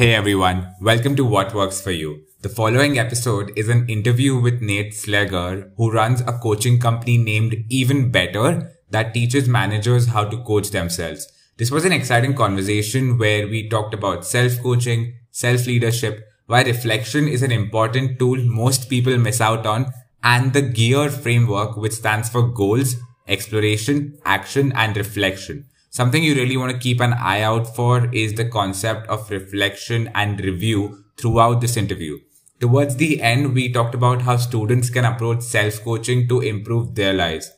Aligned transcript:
Hey 0.00 0.14
everyone, 0.14 0.74
welcome 0.80 1.14
to 1.16 1.26
What 1.26 1.52
Works 1.52 1.82
for 1.82 1.90
You. 1.90 2.22
The 2.40 2.48
following 2.48 2.98
episode 2.98 3.52
is 3.54 3.68
an 3.68 3.86
interview 3.86 4.34
with 4.40 4.62
Nate 4.62 4.94
Sleger, 4.94 5.72
who 5.76 5.90
runs 5.92 6.22
a 6.22 6.38
coaching 6.42 6.80
company 6.80 7.18
named 7.18 7.66
Even 7.68 8.10
Better 8.10 8.72
that 8.88 9.12
teaches 9.12 9.46
managers 9.46 10.06
how 10.06 10.24
to 10.24 10.42
coach 10.44 10.70
themselves. 10.70 11.30
This 11.58 11.70
was 11.70 11.84
an 11.84 11.92
exciting 11.92 12.34
conversation 12.34 13.18
where 13.18 13.46
we 13.46 13.68
talked 13.68 13.92
about 13.92 14.24
self-coaching, 14.24 15.12
self-leadership, 15.32 16.26
why 16.46 16.62
reflection 16.62 17.28
is 17.28 17.42
an 17.42 17.52
important 17.52 18.18
tool 18.18 18.38
most 18.38 18.88
people 18.88 19.18
miss 19.18 19.38
out 19.38 19.66
on, 19.66 19.92
and 20.22 20.54
the 20.54 20.62
GEAR 20.62 21.10
framework, 21.10 21.76
which 21.76 21.92
stands 21.92 22.30
for 22.30 22.48
goals, 22.48 22.96
exploration, 23.28 24.18
action, 24.24 24.72
and 24.72 24.96
reflection. 24.96 25.66
Something 25.92 26.22
you 26.22 26.36
really 26.36 26.56
want 26.56 26.70
to 26.70 26.78
keep 26.78 27.00
an 27.00 27.12
eye 27.14 27.40
out 27.42 27.74
for 27.74 28.08
is 28.14 28.34
the 28.34 28.48
concept 28.48 29.08
of 29.08 29.28
reflection 29.28 30.08
and 30.14 30.38
review 30.38 31.02
throughout 31.16 31.60
this 31.60 31.76
interview. 31.76 32.20
Towards 32.60 32.94
the 32.94 33.20
end, 33.20 33.54
we 33.54 33.72
talked 33.72 33.96
about 33.96 34.22
how 34.22 34.36
students 34.36 34.88
can 34.88 35.04
approach 35.04 35.42
self-coaching 35.42 36.28
to 36.28 36.42
improve 36.42 36.94
their 36.94 37.12
lives. 37.12 37.50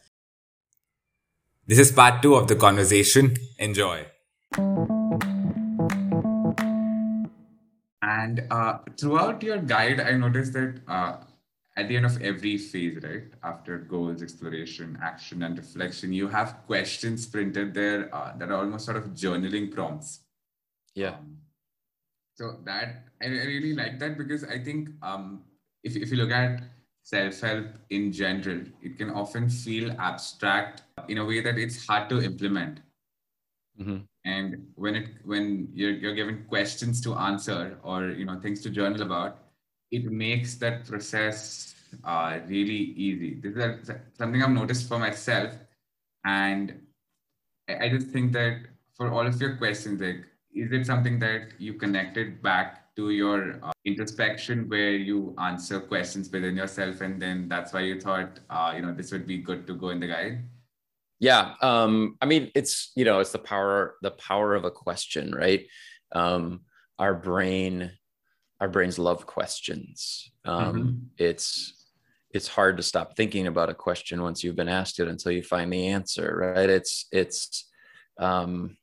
This 1.67 1.79
is 1.79 1.93
part 1.93 2.23
two 2.23 2.35
of 2.35 2.49
the 2.49 2.57
conversation. 2.57 3.37
Enjoy. 3.59 4.07
And 8.01 8.47
uh, 8.51 8.79
throughout 8.99 9.43
your 9.43 9.59
guide, 9.59 10.01
I 10.01 10.12
noticed 10.12 10.55
that 10.55 10.81
uh, 10.89 11.17
at 11.77 11.89
the 11.89 11.97
end 11.97 12.05
of 12.05 12.21
every 12.21 12.59
phase, 12.59 12.99
right, 13.03 13.25
after 13.43 13.79
goals, 13.79 14.23
exploration, 14.23 14.99
action, 15.03 15.43
and 15.43 15.57
reflection, 15.57 16.12
you 16.12 16.29
have 16.29 16.59
questions 16.67 17.25
printed 17.27 17.73
there 17.73 18.15
uh, 18.15 18.37
that 18.37 18.51
are 18.51 18.59
almost 18.59 18.85
sort 18.85 18.98
of 18.98 19.05
journaling 19.15 19.73
prompts. 19.73 20.21
Yeah. 20.95 21.15
Um, 21.15 21.39
so 22.35 22.59
that 22.65 23.05
I, 23.23 23.27
I 23.27 23.29
really 23.29 23.75
like 23.75 23.98
that 24.01 24.19
because 24.19 24.45
I 24.45 24.59
think 24.59 24.91
um, 25.03 25.43
if 25.83 25.97
if 25.97 26.11
you 26.11 26.17
look 26.17 26.31
at 26.31 26.62
self-help 27.05 27.67
in 27.91 28.12
general, 28.12 28.61
it 28.83 28.97
can 28.98 29.11
often 29.11 29.48
feel 29.48 29.93
abstract 29.98 30.83
in 31.09 31.19
a 31.19 31.25
way 31.25 31.41
that 31.41 31.59
it's 31.59 31.87
hard 31.87 32.09
to 32.11 32.23
implement. 32.23 32.81
Mm-hmm. 33.81 33.98
And 34.25 34.67
when 34.77 34.95
it 34.95 35.09
when 35.25 35.69
you're 35.75 35.93
you're 35.93 36.15
given 36.15 36.45
questions 36.48 37.00
to 37.03 37.15
answer 37.15 37.78
or 37.83 38.09
you 38.09 38.25
know 38.25 38.39
things 38.41 38.61
to 38.62 38.70
journal 38.70 39.03
about, 39.03 39.42
it 39.93 40.11
makes 40.11 40.57
that 40.57 40.87
process 40.87 41.75
uh, 42.03 42.39
really 42.48 42.97
easy. 42.97 43.35
This 43.35 43.55
is 43.55 43.91
something 44.17 44.43
I've 44.43 44.51
noticed 44.51 44.89
for 44.89 44.99
myself, 44.99 45.55
and 46.25 46.81
I 47.69 47.89
just 47.91 48.09
think 48.09 48.33
that 48.33 48.62
for 48.97 49.12
all 49.12 49.27
of 49.27 49.41
your 49.41 49.57
questions, 49.57 50.01
like, 50.01 50.25
is 50.55 50.73
it 50.73 50.87
something 50.87 51.19
that 51.21 51.53
you 51.59 51.75
connected 51.75 52.43
back 52.43 52.95
to 52.97 53.11
your 53.11 53.61
uh, 53.62 53.73
introspection, 53.84 54.69
where 54.69 54.93
you 54.93 55.34
answer 55.39 55.81
questions 55.81 56.31
within 56.33 56.56
yourself, 56.56 57.03
and 57.03 57.21
then 57.21 57.49
that's 57.49 57.73
why 57.73 57.81
you 57.81 58.01
thought, 58.01 58.41
uh, 58.51 58.73
you 58.75 58.83
know, 58.83 58.93
this 58.93 59.12
would 59.12 59.27
be 59.27 59.39
good 59.39 59.67
to 59.67 59.75
go 59.75 59.91
in 59.91 60.01
the 60.01 60.09
guide? 60.09 60.45
Yeah, 61.21 61.55
um, 61.61 62.17
I 62.21 62.27
mean, 62.27 62.51
it's 62.55 62.93
you 62.97 63.05
know, 63.05 63.21
it's 63.21 63.33
the 63.33 63.39
power 63.39 63.97
the 64.03 64.11
power 64.11 64.55
of 64.55 64.65
a 64.65 64.71
question, 64.71 65.33
right? 65.33 65.67
Um, 66.12 66.62
our 66.99 67.15
brain 67.15 67.93
our 68.63 68.69
brains 68.69 68.97
love 68.97 69.27
questions. 69.27 70.31
Um, 70.45 70.75
mm-hmm. 70.75 70.99
It's 71.19 71.89
it's 72.31 72.47
hard 72.47 72.77
to 72.77 72.83
stop 72.85 73.17
thinking 73.17 73.49
about 73.49 73.71
a 73.71 73.75
question 73.75 74.23
once 74.23 74.45
you've 74.45 74.55
been 74.55 74.69
asked 74.69 75.01
it 75.01 75.09
until 75.09 75.33
you 75.33 75.43
find 75.43 75.73
the 75.73 75.89
answer, 75.89 76.55
right? 76.55 76.71
It's 76.71 77.07
it's 77.11 77.69
um, 78.21 78.77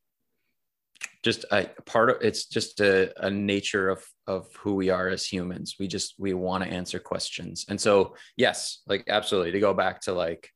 just 1.23 1.45
a 1.53 1.69
part 1.85 2.09
of 2.09 2.17
it's 2.19 2.47
just 2.47 2.81
a, 2.81 3.13
a 3.25 3.31
nature 3.31 3.87
of 3.87 4.05
of 4.27 4.53
who 4.57 4.75
we 4.75 4.89
are 4.89 5.07
as 5.07 5.25
humans. 5.25 5.77
We 5.79 5.87
just 5.87 6.15
we 6.17 6.33
want 6.33 6.65
to 6.65 6.69
answer 6.69 6.99
questions, 6.99 7.65
and 7.69 7.79
so 7.79 8.17
yes, 8.35 8.81
like 8.85 9.05
absolutely 9.07 9.51
to 9.51 9.61
go 9.61 9.73
back 9.73 10.01
to 10.01 10.11
like 10.11 10.49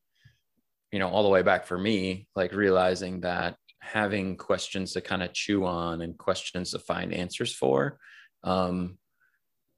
you 0.92 1.00
know 1.00 1.08
all 1.08 1.24
the 1.24 1.30
way 1.30 1.44
back 1.44 1.66
for 1.66 1.78
me, 1.78 2.28
like 2.36 2.52
realizing 2.52 3.22
that 3.22 3.56
having 3.80 4.36
questions 4.36 4.92
to 4.94 5.02
kind 5.02 5.24
of 5.24 5.32
chew 5.32 5.66
on 5.66 6.02
and 6.02 6.18
questions 6.18 6.72
to 6.72 6.80
find 6.80 7.14
answers 7.14 7.56
for 7.56 7.98
um, 8.44 8.98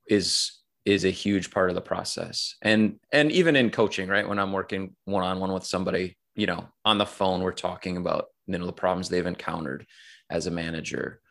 is 0.08 0.62
is 0.86 1.04
a 1.04 1.10
huge 1.10 1.50
part 1.50 1.70
of 1.70 1.76
the 1.76 1.82
process. 1.82 2.56
And 2.62 3.00
and 3.12 3.32
even 3.32 3.56
in 3.56 3.70
coaching 3.70 4.08
right? 4.08 4.28
When 4.28 4.40
i'm 4.40 4.54
working 4.54 4.96
one-on-one 5.06 5.52
with 5.52 5.66
somebody 5.66 6.18
you 6.36 6.48
know 6.48 6.68
on 6.84 6.98
the 6.98 7.06
phone 7.06 7.42
we're 7.42 7.54
talking 7.54 7.98
about 7.98 8.26
you 8.48 8.58
know 8.58 8.66
the 8.66 8.74
problems 8.74 9.10
they've 9.10 9.26
encountered 9.26 9.86
as 10.30 10.48
a 10.48 10.52
manager 10.52 11.22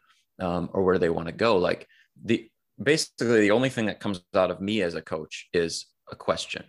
um, 0.41 0.71
or 0.73 0.83
where 0.83 0.99
they 0.99 1.11
want 1.11 1.29
to 1.29 1.35
go. 1.35 1.59
Like 1.59 1.87
the 2.25 2.49
basically 2.83 3.41
the 3.41 3.53
only 3.53 3.69
thing 3.69 3.87
that 3.87 4.01
comes 4.01 4.21
out 4.35 4.51
of 4.51 4.61
me 4.61 4.83
as 4.83 4.95
a 4.95 5.03
coach 5.03 5.49
is 5.53 5.87
a 6.11 6.17
question 6.17 6.65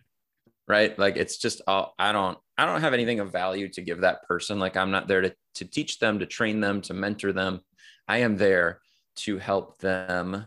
right? 0.68 0.98
Like 0.98 1.16
it's 1.16 1.38
just 1.38 1.62
uh, 1.68 1.86
i 2.00 2.12
don't 2.12 2.38
i 2.58 2.66
don't 2.66 2.82
have 2.82 2.94
anything 2.94 3.20
of 3.20 3.32
value 3.32 3.70
to 3.70 3.82
give 3.82 4.02
that 4.02 4.24
person. 4.24 4.60
Like 4.60 4.78
i'm 4.78 4.92
not 4.92 5.08
there 5.08 5.22
to, 5.22 5.36
to 5.56 5.66
teach 5.66 6.00
them 6.00 6.20
to 6.20 6.26
train 6.26 6.60
them 6.60 6.82
to 6.82 6.94
mentor 6.94 7.34
them. 7.34 7.62
I 8.08 8.20
am 8.20 8.38
there 8.38 8.82
to 9.18 9.38
help 9.38 9.78
them 9.80 10.46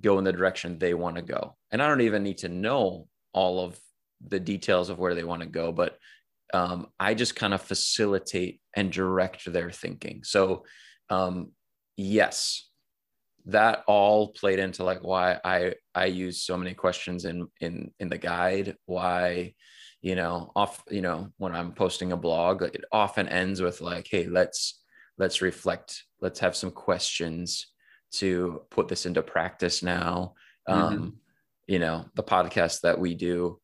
go 0.00 0.18
in 0.18 0.24
the 0.24 0.32
direction 0.32 0.78
they 0.78 0.94
want 0.94 1.16
to 1.16 1.22
go. 1.22 1.56
And 1.70 1.82
I 1.82 1.88
don't 1.88 2.02
even 2.02 2.22
need 2.22 2.38
to 2.38 2.48
know 2.48 3.08
all 3.32 3.60
of 3.60 3.78
the 4.26 4.40
details 4.40 4.88
of 4.88 4.98
where 4.98 5.14
they 5.14 5.24
want 5.24 5.42
to 5.42 5.48
go, 5.48 5.72
but 5.72 5.98
um, 6.54 6.88
I 7.00 7.14
just 7.14 7.34
kind 7.34 7.54
of 7.54 7.62
facilitate 7.62 8.60
and 8.76 8.92
direct 8.92 9.50
their 9.50 9.70
thinking. 9.70 10.22
So, 10.22 10.64
um, 11.08 11.52
yes, 11.96 12.68
that 13.46 13.82
all 13.86 14.28
played 14.28 14.58
into 14.58 14.84
like 14.84 15.00
why 15.00 15.38
I 15.44 15.74
I 15.94 16.06
use 16.06 16.42
so 16.42 16.56
many 16.56 16.74
questions 16.74 17.24
in 17.24 17.48
in 17.60 17.90
in 17.98 18.08
the 18.08 18.18
guide. 18.18 18.76
Why, 18.86 19.54
you 20.00 20.14
know, 20.14 20.52
off 20.54 20.82
you 20.90 21.00
know 21.00 21.28
when 21.38 21.54
I'm 21.54 21.72
posting 21.72 22.12
a 22.12 22.16
blog, 22.16 22.62
it 22.62 22.84
often 22.92 23.28
ends 23.28 23.60
with 23.60 23.80
like, 23.80 24.06
hey, 24.10 24.26
let's 24.26 24.80
let's 25.18 25.42
reflect, 25.42 26.04
let's 26.20 26.40
have 26.40 26.56
some 26.56 26.70
questions 26.70 27.71
to 28.12 28.62
put 28.70 28.88
this 28.88 29.06
into 29.06 29.22
practice 29.22 29.82
now. 29.82 30.34
Mm-hmm. 30.68 30.82
Um, 30.82 31.16
you 31.66 31.78
know, 31.78 32.04
the 32.14 32.22
podcast 32.22 32.80
that 32.82 32.98
we 32.98 33.14
do 33.14 33.58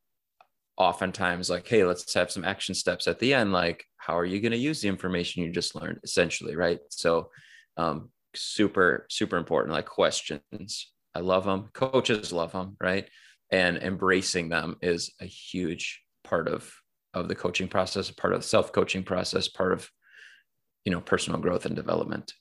oftentimes 0.77 1.51
like, 1.51 1.67
hey, 1.67 1.85
let's 1.85 2.15
have 2.15 2.31
some 2.31 2.45
action 2.45 2.75
steps 2.75 3.09
at 3.09 3.19
the 3.19 3.35
end. 3.35 3.53
Like, 3.53 3.85
how 3.97 4.17
are 4.17 4.25
you 4.25 4.41
going 4.41 4.53
to 4.53 4.59
use 4.59 4.81
the 4.81 4.89
information 4.89 5.43
you 5.43 5.51
just 5.51 5.75
learned 5.75 5.99
essentially? 6.05 6.57
Right. 6.57 6.79
So, 6.91 7.31
um, 7.77 8.11
super, 8.35 9.07
super 9.11 9.37
important, 9.37 9.75
like 9.75 9.87
questions. 9.87 10.93
I 11.15 11.21
love 11.21 11.45
them. 11.45 11.71
Coaches 11.73 12.33
love 12.33 12.53
them. 12.53 12.77
Right. 12.81 13.09
And 13.51 13.79
embracing 13.79 14.49
them 14.49 14.77
is 14.83 15.13
a 15.21 15.25
huge 15.27 16.03
part 16.23 16.49
of, 16.49 16.73
of 17.15 17.29
the 17.29 17.35
coaching 17.35 17.69
process, 17.69 18.11
part 18.11 18.35
of 18.35 18.43
the 18.43 18.47
self-coaching 18.47 19.03
process, 19.03 19.49
part 19.49 19.73
of, 19.73 19.91
you 20.85 20.93
know, 20.93 21.01
personal 21.01 21.41
growth 21.41 21.67
and 21.67 21.75
development. 21.75 22.33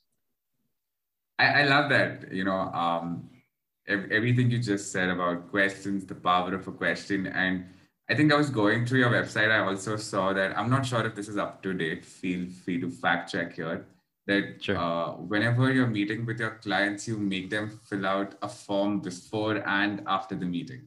I, 1.38 1.62
I 1.62 1.64
love 1.64 1.90
that. 1.90 2.32
You 2.32 2.44
know, 2.44 2.58
um, 2.72 3.28
everything 3.86 4.50
you 4.50 4.58
just 4.58 4.92
said 4.92 5.08
about 5.08 5.50
questions, 5.50 6.04
the 6.04 6.14
power 6.14 6.54
of 6.54 6.66
a 6.66 6.72
question, 6.72 7.26
and 7.28 7.64
I 8.10 8.14
think 8.14 8.32
I 8.32 8.36
was 8.36 8.48
going 8.48 8.86
through 8.86 9.00
your 9.00 9.10
website. 9.10 9.50
I 9.50 9.58
also 9.58 9.96
saw 9.96 10.32
that 10.32 10.56
I'm 10.56 10.70
not 10.70 10.86
sure 10.86 11.04
if 11.06 11.14
this 11.14 11.28
is 11.28 11.36
up 11.36 11.62
to 11.62 11.74
date. 11.74 12.04
Feel 12.04 12.48
free 12.64 12.80
to 12.80 12.90
fact 12.90 13.30
check 13.30 13.54
here. 13.54 13.84
That 14.26 14.62
sure. 14.62 14.76
uh, 14.76 15.12
whenever 15.12 15.72
you're 15.72 15.86
meeting 15.86 16.26
with 16.26 16.38
your 16.38 16.58
clients, 16.62 17.08
you 17.08 17.16
make 17.18 17.50
them 17.50 17.80
fill 17.88 18.06
out 18.06 18.34
a 18.42 18.48
form 18.48 19.00
before 19.00 19.66
and 19.66 20.02
after 20.06 20.34
the 20.34 20.46
meeting. 20.46 20.82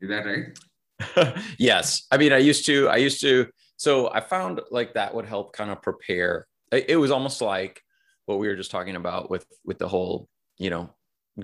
Is 0.00 0.08
that 0.10 0.24
right? 0.26 1.36
yes. 1.58 2.06
I 2.10 2.16
mean, 2.16 2.32
I 2.32 2.38
used 2.38 2.66
to. 2.66 2.88
I 2.88 2.96
used 2.96 3.20
to. 3.20 3.46
So 3.76 4.10
I 4.12 4.20
found 4.20 4.60
like 4.70 4.94
that 4.94 5.14
would 5.14 5.26
help 5.26 5.52
kind 5.52 5.70
of 5.70 5.82
prepare. 5.82 6.46
It 6.72 6.96
was 6.96 7.10
almost 7.10 7.40
like 7.40 7.82
what 8.26 8.38
we 8.38 8.48
were 8.48 8.56
just 8.56 8.70
talking 8.70 8.96
about 8.96 9.30
with 9.30 9.46
with 9.64 9.78
the 9.78 9.88
whole 9.88 10.28
you 10.58 10.70
know 10.70 10.90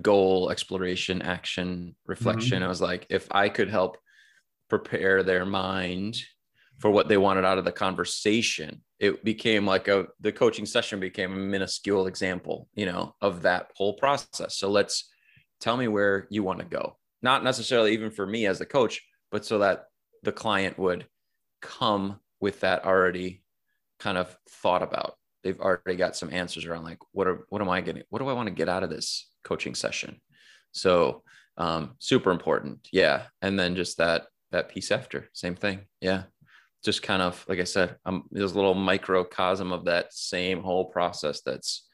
goal 0.01 0.51
exploration 0.51 1.23
action 1.23 1.95
reflection. 2.07 2.59
Mm-hmm. 2.59 2.65
i 2.65 2.69
was 2.69 2.81
like 2.81 3.07
if 3.11 3.29
i 3.31 3.49
could 3.49 3.69
help 3.69 3.99
prepare 4.69 5.23
their 5.23 5.45
mind 5.45 6.17
for 6.79 6.91
what 6.91 7.09
they 7.09 7.19
wanted 7.19 7.45
out 7.45 7.59
of 7.59 7.65
the 7.65 7.73
conversation 7.73 8.83
it 9.03 9.25
became 9.25 9.67
like 9.67 9.89
a 9.89 10.07
the 10.21 10.31
coaching 10.31 10.65
session 10.65 11.01
became 11.01 11.33
a 11.33 11.37
minuscule 11.37 12.07
example 12.07 12.69
you 12.75 12.87
know 12.87 13.15
of 13.21 13.43
that 13.43 13.71
whole 13.75 13.95
process. 13.95 14.57
So 14.57 14.71
let's 14.71 15.11
tell 15.61 15.77
me 15.77 15.89
where 15.89 16.29
you 16.31 16.43
want 16.45 16.61
to 16.61 16.65
go. 16.65 16.97
Not 17.21 17.43
necessarily 17.43 17.93
even 17.93 18.11
for 18.11 18.25
me 18.25 18.47
as 18.47 18.61
a 18.61 18.67
coach 18.67 19.03
but 19.33 19.45
so 19.45 19.59
that 19.59 19.87
the 20.23 20.31
client 20.31 20.79
would 20.79 21.07
come 21.61 22.21
with 22.41 22.61
that 22.61 22.85
already 22.85 23.43
kind 23.99 24.19
of 24.19 24.37
thought 24.49 24.83
about 24.83 25.17
they've 25.43 25.61
already 25.61 25.97
got 25.97 26.17
some 26.17 26.33
answers 26.33 26.65
around 26.65 26.85
like 26.85 26.99
what 27.13 27.27
are 27.27 27.45
what 27.49 27.63
am 27.63 27.69
I 27.69 27.81
getting 27.81 28.03
what 28.11 28.21
do 28.21 28.29
I 28.29 28.33
want 28.33 28.49
to 28.49 28.55
get 28.55 28.69
out 28.69 28.83
of 28.83 28.91
this 28.91 29.29
coaching 29.45 29.75
session 29.75 30.21
so 30.73 31.23
um 31.57 31.95
super 31.99 32.31
important 32.31 32.89
yeah 32.93 33.25
and 33.43 33.59
then 33.59 33.77
just 33.77 33.99
that 33.99 34.27
that 34.51 34.69
piece 34.69 34.91
after 34.91 35.29
same 35.33 35.55
thing 35.55 35.81
yeah 36.01 36.25
just 36.85 37.03
kind 37.03 37.23
of 37.23 37.45
like 37.49 37.61
I 37.61 37.65
said 37.65 37.97
um 38.05 38.25
there's 38.31 38.53
a 38.53 38.57
little 38.57 38.75
microcosm 38.75 39.73
of 39.73 39.85
that 39.85 40.13
same 40.13 40.63
whole 40.63 40.87
process 40.87 41.41
that's 41.43 41.87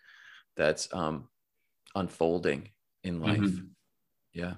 that's 0.56 0.88
um 0.92 1.28
unfolding 1.94 2.68
in 3.04 3.20
life. 3.20 3.38
Mm-hmm. 3.38 3.66
Yeah. 4.32 4.54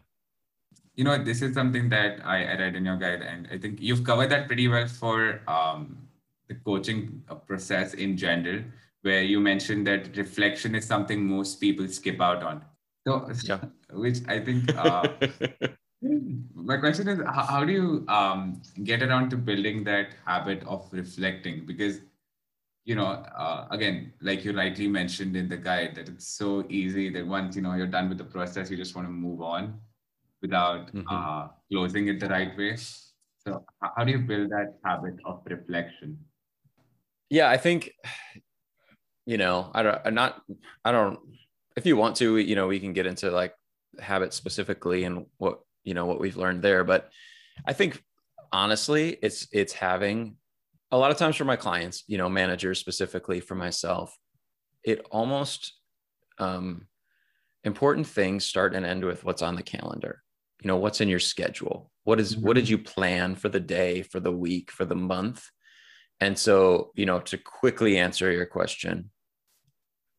You 0.95 1.05
know, 1.05 1.23
this 1.23 1.41
is 1.41 1.55
something 1.55 1.89
that 1.91 2.25
I, 2.25 2.45
I 2.45 2.59
read 2.59 2.77
in 2.77 2.85
your 2.85 2.97
guide, 2.97 3.23
and 3.23 3.49
I 3.51 3.59
think 3.59 3.81
you've 3.81 4.05
covered 4.05 4.31
that 4.31 4.47
pretty 4.47 4.69
well 4.69 4.87
for 4.87 5.41
um, 5.49 5.97
the 6.51 6.57
coaching 6.67 7.23
uh, 7.31 7.37
process 7.37 7.95
in 7.95 8.17
general, 8.17 8.61
where 9.03 9.23
you 9.23 9.41
mentioned 9.41 9.87
that 9.87 10.17
reflection 10.17 10.75
is 10.75 10.85
something 10.85 11.25
most 11.25 11.61
people 11.61 11.89
skip 11.89 12.21
out 12.21 12.43
on. 12.43 12.63
So, 13.07 13.31
yeah. 13.45 13.61
which 13.93 14.19
I 14.29 14.41
think 14.41 14.77
uh, 14.77 15.09
my 16.55 16.77
question 16.77 17.09
is 17.09 17.21
how, 17.21 17.45
how 17.55 17.65
do 17.65 17.73
you 17.73 18.05
um, 18.09 18.61
get 18.83 19.03
around 19.03 19.31
to 19.31 19.37
building 19.37 19.85
that 19.85 20.17
habit 20.27 20.63
of 20.67 20.89
reflecting? 20.93 21.65
Because 21.65 22.01
you 22.85 22.97
know, 22.97 23.07
uh, 23.07 23.69
again, 23.71 24.13
like 24.21 24.45
you 24.45 24.57
rightly 24.57 24.89
mentioned 24.89 25.37
in 25.37 25.49
the 25.49 25.57
guide, 25.57 25.95
that 25.95 26.09
it's 26.09 26.27
so 26.27 26.65
easy 26.69 27.11
that 27.11 27.25
once 27.25 27.55
you 27.55 27.63
know 27.63 27.75
you're 27.75 27.87
done 27.87 28.09
with 28.09 28.19
the 28.19 28.25
process, 28.25 28.71
you 28.71 28.77
just 28.77 28.97
want 28.97 29.07
to 29.07 29.13
move 29.13 29.41
on 29.41 29.79
without 30.43 30.93
mm-hmm. 30.93 31.07
uh, 31.09 31.49
closing 31.71 32.09
it 32.09 32.19
the 32.19 32.29
right 32.29 32.57
way. 32.59 32.77
So, 32.77 33.65
how 33.81 34.03
do 34.05 34.11
you 34.11 34.19
build 34.19 34.51
that 34.51 34.79
habit 34.85 35.15
of 35.25 35.43
reflection? 35.47 36.19
Yeah, 37.31 37.49
I 37.49 37.57
think, 37.57 37.93
you 39.25 39.39
know, 39.39 39.71
I 39.73 39.83
don't, 39.83 40.01
I'm 40.05 40.15
not, 40.15 40.43
I 40.85 40.93
don't. 40.93 41.19
If 41.77 41.87
you 41.87 41.97
want 41.97 42.17
to, 42.17 42.37
you 42.37 42.57
know, 42.57 42.67
we 42.67 42.81
can 42.81 42.93
get 42.93 43.07
into 43.07 43.31
like 43.31 43.55
habits 44.01 44.37
specifically 44.37 45.05
and 45.05 45.27
what 45.39 45.61
you 45.85 45.95
know 45.95 46.07
what 46.07 46.21
we've 46.21 46.37
learned 46.37 46.63
there, 46.63 46.85
but 46.85 47.09
I 47.65 47.73
think 47.73 48.03
honestly, 48.53 49.17
it's 49.23 49.47
it's 49.53 49.73
having 49.73 50.37
a 50.91 50.99
lot 50.99 51.11
of 51.11 51.17
times 51.17 51.37
for 51.37 51.45
my 51.45 51.57
clients, 51.57 52.03
you 52.07 52.19
know, 52.19 52.29
managers 52.29 52.81
specifically 52.81 53.41
for 53.41 53.55
myself, 53.55 54.17
it 54.83 55.07
almost 55.11 55.75
um, 56.39 56.89
important 57.65 58.07
things 58.07 58.45
start 58.45 58.75
and 58.75 58.85
end 58.85 59.05
with 59.05 59.25
what's 59.25 59.43
on 59.43 59.55
the 59.55 59.63
calendar. 59.63 60.23
You 60.63 60.69
know, 60.69 60.77
what's 60.77 61.01
in 61.01 61.09
your 61.09 61.21
schedule? 61.21 61.91
What 62.05 62.21
is, 62.21 62.35
mm-hmm. 62.35 62.47
what 62.47 62.55
did 62.55 62.69
you 62.69 62.79
plan 62.79 63.37
for 63.37 63.49
the 63.49 63.61
day, 63.61 64.03
for 64.03 64.21
the 64.21 64.33
week, 64.33 64.71
for 64.71 64.85
the 64.85 64.97
month? 64.97 65.49
And 66.21 66.39
so, 66.39 66.91
you 66.95 67.07
know, 67.07 67.21
to 67.21 67.39
quickly 67.39 67.99
answer 67.99 68.31
your 68.31 68.47
question, 68.47 69.11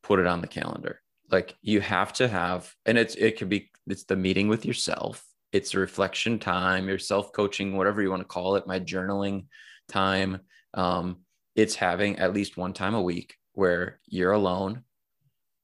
put 0.04 0.20
it 0.20 0.26
on 0.26 0.42
the 0.42 0.48
calendar. 0.48 1.00
Like 1.30 1.56
you 1.62 1.80
have 1.82 2.14
to 2.14 2.28
have, 2.28 2.74
and 2.86 2.98
it's 2.98 3.16
it 3.16 3.38
could 3.38 3.50
be 3.50 3.70
it's 3.88 4.04
the 4.04 4.16
meeting 4.16 4.48
with 4.48 4.66
yourself, 4.66 5.24
it's 5.52 5.76
reflection 5.76 6.40
time, 6.40 6.88
your 6.88 7.00
self 7.00 7.32
coaching, 7.32 7.78
whatever 7.78 8.02
you 8.02 8.10
want 8.10 8.22
to 8.22 8.28
call 8.28 8.56
it, 8.56 8.68
my 8.68 8.80
journaling 8.80 9.46
time. 9.88 10.40
Um, 10.74 11.18
it's 11.56 11.76
having 11.76 12.18
at 12.18 12.34
least 12.34 12.58
one 12.58 12.74
time 12.74 12.96
a 12.96 13.02
week 13.02 13.36
where 13.54 14.00
you're 14.08 14.32
alone 14.32 14.84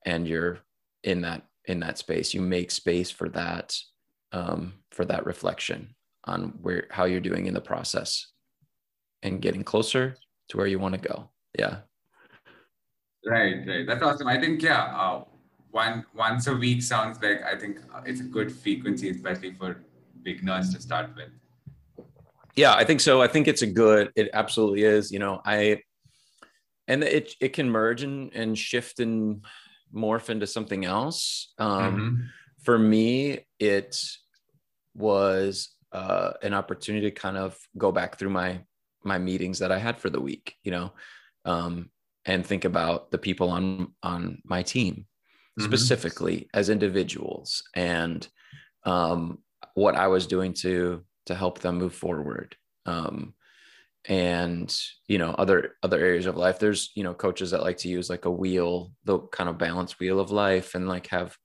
and 0.06 0.28
you're 0.28 0.60
in 1.04 1.22
that 1.22 1.44
in 1.66 1.80
that 1.82 1.98
space. 1.98 2.34
You 2.34 2.42
make 2.42 2.72
space 2.72 3.12
for 3.12 3.30
that 3.30 3.78
um, 4.32 4.74
for 4.92 5.06
that 5.06 5.26
reflection 5.26 5.96
on 6.24 6.54
where 6.62 6.88
how 6.92 7.06
you're 7.06 7.20
doing 7.20 7.48
in 7.48 7.54
the 7.54 7.62
process 7.62 8.28
and 9.24 9.42
getting 9.42 9.64
closer 9.64 10.16
to 10.50 10.58
where 10.58 10.68
you 10.68 10.80
want 10.80 10.94
to 10.94 11.02
go 11.02 11.30
yeah 11.58 11.78
right 13.26 13.66
right 13.68 13.88
that's 13.88 14.04
awesome 14.04 14.28
i 14.28 14.40
think 14.40 14.62
yeah 14.62 14.96
uh, 14.96 15.24
one 15.72 16.06
once 16.16 16.48
a 16.48 16.56
week 16.56 16.82
sounds 16.82 17.22
like 17.22 17.42
i 17.44 17.58
think 17.58 17.80
it's 18.06 18.22
a 18.22 18.24
good 18.24 18.52
frequency 18.52 19.10
especially 19.10 19.54
for 19.54 19.84
beginners 20.24 20.74
to 20.74 20.82
start 20.82 21.10
with 21.16 21.30
yeah, 22.58 22.74
I 22.74 22.84
think 22.86 23.02
so. 23.02 23.22
I 23.22 23.28
think 23.28 23.48
it's 23.48 23.62
a 23.62 23.68
good. 23.68 24.12
It 24.16 24.32
absolutely 24.34 24.82
is. 24.82 25.12
You 25.12 25.20
know, 25.20 25.40
I 25.46 25.84
and 26.88 27.04
it 27.04 27.36
it 27.40 27.54
can 27.54 27.70
merge 27.70 28.02
and 28.02 28.34
and 28.34 28.58
shift 28.58 29.00
and 29.00 29.46
morph 29.94 30.30
into 30.30 30.48
something 30.48 30.84
else. 30.84 31.54
Um, 31.60 31.96
mm-hmm. 31.96 32.22
For 32.64 32.80
me, 32.80 33.46
it 33.60 34.02
was 34.96 35.70
uh, 35.92 36.32
an 36.42 36.56
opportunity 36.56 37.12
to 37.12 37.16
kind 37.16 37.38
of 37.38 37.56
go 37.78 37.92
back 37.92 38.18
through 38.18 38.32
my 38.32 38.62
my 39.08 39.18
meetings 39.18 39.60
that 39.60 39.72
I 39.72 39.80
had 39.80 40.00
for 40.00 40.10
the 40.10 40.22
week. 40.22 40.56
You 40.62 40.72
know, 40.72 40.94
um, 41.46 41.90
and 42.28 42.46
think 42.46 42.66
about 42.66 43.10
the 43.10 43.18
people 43.18 43.50
on 43.50 43.94
on 44.04 44.42
my 44.44 44.62
team 44.62 44.94
mm-hmm. 45.60 45.64
specifically 45.66 46.50
as 46.54 46.70
individuals 46.70 47.64
and 47.74 48.28
um, 48.84 49.40
what 49.74 49.96
I 49.96 50.08
was 50.08 50.28
doing 50.28 50.54
to 50.56 51.04
to 51.26 51.36
help 51.36 51.60
them 51.60 51.78
move 51.78 51.96
forward 51.96 52.56
um, 52.86 53.34
and 54.06 54.74
you 55.08 55.18
know 55.18 55.32
other 55.32 55.76
other 55.82 56.00
areas 56.00 56.26
of 56.26 56.38
life 56.38 56.60
there's 56.60 56.92
you 56.96 57.04
know 57.04 57.14
coaches 57.14 57.52
that 57.52 57.64
like 57.64 57.78
to 57.78 57.90
use 57.90 58.10
like 58.10 58.26
a 58.26 58.32
wheel 58.32 58.92
the 59.06 59.20
kind 59.20 59.50
of 59.50 59.58
balance 59.58 60.00
wheel 60.00 60.20
of 60.20 60.32
life 60.32 60.76
and 60.76 60.88
like 60.88 61.08
have 61.08 61.36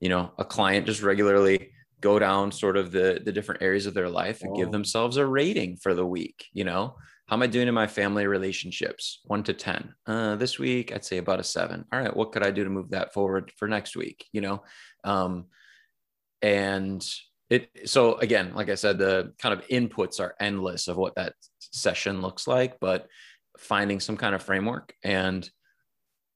you 0.00 0.08
know 0.08 0.32
a 0.38 0.44
client 0.44 0.86
just 0.86 1.02
regularly 1.02 1.70
go 2.00 2.18
down 2.18 2.52
sort 2.52 2.76
of 2.76 2.92
the 2.92 3.20
the 3.24 3.32
different 3.32 3.62
areas 3.62 3.86
of 3.86 3.94
their 3.94 4.08
life 4.08 4.42
and 4.42 4.52
oh. 4.52 4.56
give 4.56 4.70
themselves 4.70 5.16
a 5.16 5.26
rating 5.26 5.76
for 5.76 5.94
the 5.94 6.06
week 6.06 6.46
you 6.52 6.64
know 6.64 6.94
how 7.32 7.36
am 7.36 7.42
i 7.42 7.46
doing 7.46 7.66
in 7.66 7.72
my 7.72 7.86
family 7.86 8.26
relationships? 8.26 9.20
1 9.24 9.42
to 9.44 9.54
10 9.54 9.94
uh, 10.06 10.36
this 10.36 10.58
week 10.58 10.92
i'd 10.92 11.02
say 11.02 11.16
about 11.16 11.40
a 11.40 11.42
7 11.42 11.82
all 11.90 11.98
right 11.98 12.14
what 12.14 12.30
could 12.30 12.42
i 12.42 12.50
do 12.50 12.62
to 12.62 12.68
move 12.68 12.90
that 12.90 13.14
forward 13.14 13.50
for 13.56 13.66
next 13.66 13.96
week 13.96 14.26
you 14.32 14.42
know? 14.42 14.62
Um, 15.02 15.46
and 16.42 17.02
it 17.48 17.70
so 17.86 18.16
again 18.16 18.52
like 18.54 18.68
i 18.68 18.74
said 18.74 18.98
the 18.98 19.32
kind 19.38 19.58
of 19.58 19.66
inputs 19.68 20.20
are 20.20 20.34
endless 20.40 20.88
of 20.88 20.98
what 20.98 21.14
that 21.14 21.32
session 21.58 22.20
looks 22.20 22.46
like 22.46 22.78
but 22.80 23.08
finding 23.56 23.98
some 23.98 24.18
kind 24.18 24.34
of 24.34 24.42
framework 24.42 24.92
and 25.02 25.48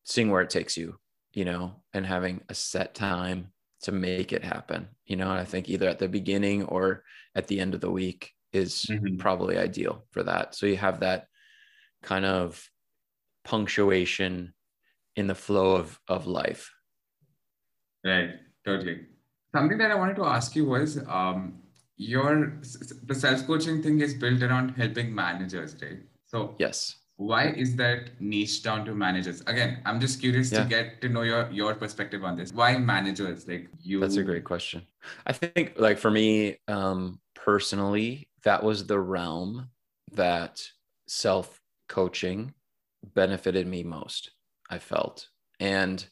seeing 0.04 0.30
where 0.30 0.40
it 0.40 0.48
takes 0.48 0.78
you 0.78 0.98
you 1.34 1.44
know 1.44 1.74
and 1.92 2.06
having 2.06 2.40
a 2.48 2.54
set 2.54 2.94
time 2.94 3.52
to 3.82 3.92
make 3.92 4.32
it 4.32 4.42
happen 4.42 4.88
you 5.04 5.16
know? 5.16 5.30
And 5.30 5.40
i 5.40 5.44
think 5.44 5.68
either 5.68 5.90
at 5.90 5.98
the 5.98 6.08
beginning 6.08 6.64
or 6.64 7.04
at 7.34 7.48
the 7.48 7.60
end 7.60 7.74
of 7.74 7.82
the 7.82 7.90
week 7.90 8.32
is 8.52 8.86
mm-hmm. 8.88 9.16
probably 9.16 9.58
ideal 9.58 10.04
for 10.10 10.22
that 10.22 10.54
so 10.54 10.66
you 10.66 10.76
have 10.76 11.00
that 11.00 11.26
kind 12.02 12.24
of 12.24 12.68
punctuation 13.44 14.54
in 15.16 15.26
the 15.26 15.34
flow 15.34 15.76
of 15.76 15.98
of 16.08 16.26
life 16.26 16.72
right 18.04 18.30
totally 18.64 19.00
something 19.56 19.78
that 19.78 19.90
I 19.90 19.94
wanted 19.94 20.16
to 20.16 20.24
ask 20.24 20.54
you 20.54 20.66
was 20.66 20.98
um, 21.08 21.58
your 21.96 22.52
the 23.04 23.14
self 23.14 23.46
coaching 23.46 23.82
thing 23.82 24.00
is 24.00 24.14
built 24.14 24.42
around 24.42 24.70
helping 24.70 25.14
managers, 25.14 25.76
right? 25.82 26.00
So 26.26 26.54
yes, 26.58 26.96
why 27.16 27.48
is 27.48 27.76
that 27.76 28.20
niche 28.20 28.62
down 28.62 28.84
to 28.86 28.94
managers? 28.94 29.40
Again, 29.46 29.80
I'm 29.84 30.00
just 30.00 30.20
curious 30.20 30.52
yeah. 30.52 30.62
to 30.62 30.68
get 30.68 31.00
to 31.02 31.08
know 31.08 31.22
your 31.22 31.50
your 31.50 31.74
perspective 31.74 32.24
on 32.24 32.36
this. 32.36 32.52
Why 32.52 32.76
managers 32.76 33.48
like 33.48 33.68
you? 33.82 34.00
That's 34.00 34.16
a 34.16 34.24
great 34.24 34.44
question. 34.44 34.86
I 35.26 35.32
think 35.32 35.74
like 35.76 35.98
for 35.98 36.10
me 36.10 36.58
um, 36.68 37.20
personally, 37.34 38.28
that 38.46 38.62
was 38.62 38.86
the 38.86 38.98
realm 38.98 39.68
that 40.12 40.62
self 41.06 41.60
coaching 41.88 42.54
benefited 43.14 43.66
me 43.66 43.82
most. 43.82 44.30
I 44.70 44.78
felt 44.78 45.28
and 45.60 46.04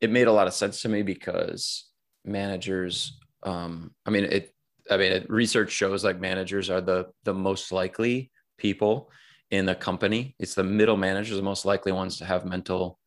it 0.00 0.10
made 0.10 0.26
a 0.26 0.32
lot 0.32 0.46
of 0.46 0.54
sense 0.54 0.82
to 0.82 0.88
me 0.88 1.02
because 1.02 1.88
managers 2.24 3.18
um 3.42 3.90
i 4.06 4.10
mean 4.10 4.24
it 4.24 4.54
i 4.90 4.96
mean 4.96 5.12
it, 5.12 5.30
research 5.30 5.70
shows 5.70 6.04
like 6.04 6.20
managers 6.20 6.70
are 6.70 6.80
the 6.80 7.06
the 7.24 7.34
most 7.34 7.72
likely 7.72 8.30
people 8.58 9.10
in 9.50 9.66
the 9.66 9.74
company 9.74 10.34
it's 10.38 10.54
the 10.54 10.64
middle 10.64 10.96
managers 10.96 11.36
the 11.36 11.42
most 11.42 11.64
likely 11.64 11.92
ones 11.92 12.18
to 12.18 12.24
have 12.24 12.44
mental 12.44 12.98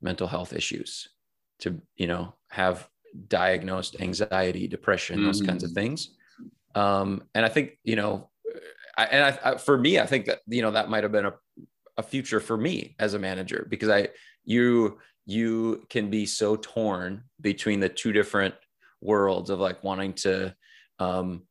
mental 0.00 0.26
health 0.26 0.52
issues 0.52 1.08
to 1.58 1.80
you 1.96 2.06
know 2.06 2.34
have 2.48 2.88
diagnosed 3.28 3.96
anxiety 4.00 4.66
depression 4.66 5.16
mm-hmm. 5.16 5.26
those 5.26 5.42
kinds 5.42 5.62
of 5.62 5.70
things 5.72 6.16
um 6.74 7.22
and 7.34 7.44
i 7.44 7.48
think 7.48 7.78
you 7.84 7.96
know 7.96 8.30
I, 8.96 9.04
and 9.04 9.24
I, 9.24 9.52
I, 9.52 9.56
for 9.58 9.76
me 9.76 9.98
i 9.98 10.06
think 10.06 10.26
that 10.26 10.40
you 10.46 10.62
know 10.62 10.72
that 10.72 10.90
might 10.90 11.02
have 11.02 11.12
been 11.12 11.26
a, 11.26 11.34
a 11.96 12.02
future 12.02 12.40
for 12.40 12.56
me 12.56 12.96
as 12.98 13.14
a 13.14 13.18
manager 13.18 13.66
because 13.68 13.88
i 13.88 14.08
you 14.44 14.98
you 15.26 15.84
can 15.88 16.10
be 16.10 16.26
so 16.26 16.56
torn 16.56 17.24
between 17.40 17.80
the 17.80 17.88
two 17.88 18.12
different 18.12 18.54
worlds 19.00 19.50
of 19.50 19.60
like 19.60 19.82
wanting 19.84 20.12
to 20.12 20.54
um 20.98 21.42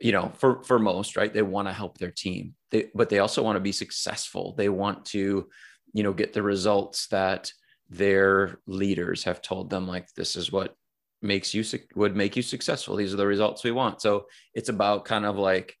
you 0.00 0.12
know 0.12 0.30
for 0.36 0.62
for 0.64 0.78
most 0.78 1.16
right 1.16 1.32
they 1.32 1.42
want 1.42 1.68
to 1.68 1.72
help 1.72 1.98
their 1.98 2.10
team. 2.10 2.54
They, 2.70 2.90
but 2.94 3.08
they 3.08 3.20
also 3.20 3.42
want 3.42 3.56
to 3.56 3.60
be 3.60 3.72
successful. 3.72 4.54
They 4.56 4.68
want 4.68 5.04
to 5.06 5.48
you 5.92 6.02
know 6.02 6.12
get 6.12 6.32
the 6.32 6.42
results 6.42 7.06
that 7.08 7.52
their 7.88 8.58
leaders 8.66 9.24
have 9.24 9.40
told 9.40 9.70
them 9.70 9.86
like 9.86 10.12
this 10.14 10.36
is 10.36 10.50
what 10.50 10.74
makes 11.22 11.54
you 11.54 11.64
would 11.94 12.14
make 12.14 12.36
you 12.36 12.42
successful 12.42 12.94
these 12.94 13.12
are 13.12 13.16
the 13.16 13.26
results 13.26 13.64
we 13.64 13.72
want 13.72 14.00
so 14.00 14.26
it's 14.54 14.68
about 14.68 15.04
kind 15.04 15.24
of 15.24 15.36
like 15.36 15.74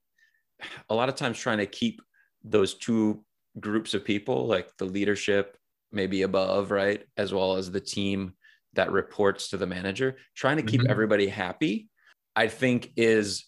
a 0.88 0.94
lot 0.94 1.08
of 1.08 1.14
times 1.14 1.38
trying 1.38 1.58
to 1.58 1.66
keep 1.66 2.00
those 2.42 2.74
two 2.74 3.22
groups 3.60 3.94
of 3.94 4.04
people 4.04 4.46
like 4.46 4.68
the 4.78 4.84
leadership 4.84 5.56
maybe 5.92 6.22
above 6.22 6.70
right 6.70 7.04
as 7.16 7.32
well 7.32 7.56
as 7.56 7.70
the 7.70 7.80
team 7.80 8.32
that 8.76 8.92
reports 8.92 9.48
to 9.50 9.56
the 9.56 9.66
manager, 9.66 10.16
trying 10.34 10.56
to 10.56 10.62
keep 10.62 10.82
mm-hmm. 10.82 10.90
everybody 10.90 11.26
happy, 11.26 11.88
I 12.36 12.46
think 12.46 12.92
is 12.96 13.46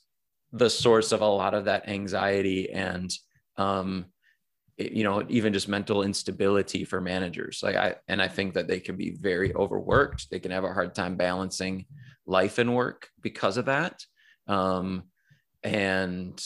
the 0.53 0.69
source 0.69 1.13
of 1.13 1.21
a 1.21 1.27
lot 1.27 1.55
of 1.55 1.67
that 1.67 1.89
anxiety 1.89 2.71
and 2.71 3.11
um, 3.57 4.07
you 4.79 5.03
know 5.03 5.25
even 5.29 5.53
just 5.53 5.69
mental 5.69 6.03
instability 6.03 6.85
for 6.85 7.01
managers. 7.01 7.61
Like 7.63 7.77
i 7.77 7.97
and 8.07 8.23
i 8.23 8.29
think 8.29 8.55
that 8.55 8.69
they 8.69 8.81
can 8.81 8.97
be 8.97 9.11
very 9.11 9.55
overworked. 9.55 10.31
They 10.31 10.39
can 10.39 10.53
have 10.53 10.65
a 10.65 10.73
hard 10.73 10.95
time 10.95 11.17
balancing 11.17 11.87
life 12.27 12.59
and 12.59 12.75
work 12.75 13.09
because 13.21 13.57
of 13.57 13.67
that. 13.67 14.05
Um, 14.47 15.05
and 15.63 16.41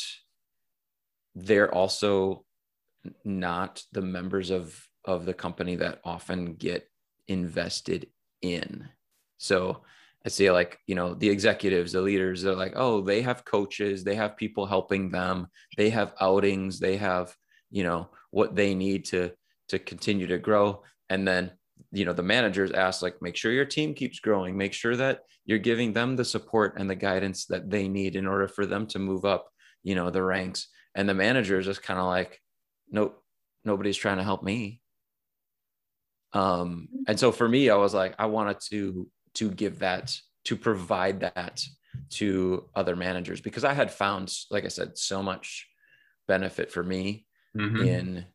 they're 1.35 1.73
also 1.73 2.45
not 3.25 3.83
the 3.93 4.03
members 4.03 4.51
of 4.51 4.81
of 5.05 5.27
the 5.27 5.35
company 5.35 5.77
that 5.77 6.01
often 6.05 6.55
get 6.55 6.89
invested 7.29 8.09
in. 8.41 8.89
So 9.39 9.83
i 10.25 10.29
see 10.29 10.51
like 10.51 10.79
you 10.87 10.95
know 10.95 11.15
the 11.15 11.29
executives 11.29 11.93
the 11.93 12.01
leaders 12.01 12.43
they're 12.43 12.55
like 12.55 12.75
oh 12.77 13.01
they 13.01 13.23
have 13.23 13.45
coaches 13.45 14.05
they 14.05 14.15
have 14.15 14.37
people 14.37 14.67
helping 14.67 15.11
them 15.11 15.49
they 15.77 15.91
have 15.91 16.15
outings 16.21 16.79
they 16.79 16.97
have 16.97 17.35
you 17.71 17.83
know 17.83 18.09
what 18.33 18.57
they 18.57 18.75
need 18.75 19.05
to 19.05 19.31
to 19.69 19.79
continue 19.79 20.27
to 20.27 20.39
grow. 20.39 20.83
And 21.09 21.27
then 21.27 21.53
you 21.93 22.05
know 22.05 22.13
the 22.13 22.23
managers 22.23 22.73
ask 22.73 23.03
like 23.03 23.23
make 23.23 23.37
sure 23.37 23.53
your 23.53 23.65
team 23.65 23.95
keeps 23.95 24.19
growing. 24.19 24.57
Make 24.57 24.73
sure 24.73 24.97
that 24.97 25.21
you're 25.45 25.59
giving 25.59 25.93
them 25.93 26.17
the 26.17 26.25
support 26.25 26.75
and 26.79 26.91
the 26.91 26.97
guidance 26.97 27.47
that 27.47 27.71
they 27.71 27.87
need 27.87 28.17
in 28.17 28.27
order 28.27 28.49
for 28.49 28.67
them 28.67 28.87
to 28.89 28.99
move 28.99 29.25
up 29.25 29.49
you 29.85 29.95
know 29.95 30.11
the 30.11 30.23
ranks. 30.23 30.69
And 30.95 31.09
the 31.09 31.15
managers 31.15 31.67
just 31.67 31.83
kind 31.83 32.01
of 32.01 32.07
like 32.07 32.41
nope 32.91 33.23
nobody's 33.65 33.97
trying 33.97 34.19
to 34.19 34.25
help 34.25 34.43
me. 34.43 34.81
Um 36.33 36.89
and 37.07 37.21
so 37.21 37.31
for 37.31 37.49
me 37.49 37.69
i 37.69 37.77
was 37.77 37.95
like 37.95 38.15
i 38.19 38.27
wanted 38.27 38.59
to 38.71 39.09
to 39.35 39.51
give 39.51 39.81
that 39.81 40.17
to 40.45 40.57
provide 40.57 41.21
that 41.21 41.63
to 42.11 42.69
other 42.75 42.97
managers 42.97 43.41
because 43.41 43.65
i 43.65 43.73
had 43.73 43.91
found 43.91 44.33
like 44.51 44.65
i 44.65 44.69
said 44.69 44.97
so 44.97 45.23
much 45.23 45.69
benefit 46.27 46.71
for 46.73 46.83
me 46.83 47.27
mm-hmm. 47.57 47.83
in 47.83 48.27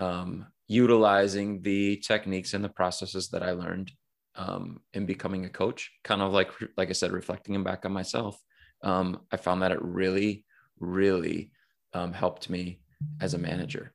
um, 0.00 0.46
utilizing 0.66 1.62
the 1.62 1.96
techniques 1.96 2.54
and 2.54 2.64
the 2.64 2.68
processes 2.68 3.28
that 3.28 3.42
I 3.42 3.52
learned 3.52 3.92
um, 4.36 4.80
in 4.92 5.06
becoming 5.06 5.44
a 5.44 5.50
coach. 5.50 5.92
Kind 6.02 6.22
of 6.22 6.32
like, 6.32 6.50
like 6.76 6.90
I 6.90 6.92
said, 6.92 7.12
reflecting 7.12 7.62
back 7.62 7.84
on 7.84 7.92
myself. 7.92 8.40
Um, 8.82 9.20
I 9.32 9.36
found 9.36 9.62
that 9.62 9.72
it 9.72 9.82
really, 9.82 10.44
really 10.78 11.50
um, 11.92 12.12
helped 12.12 12.50
me 12.50 12.80
as 13.20 13.34
a 13.34 13.38
manager. 13.38 13.92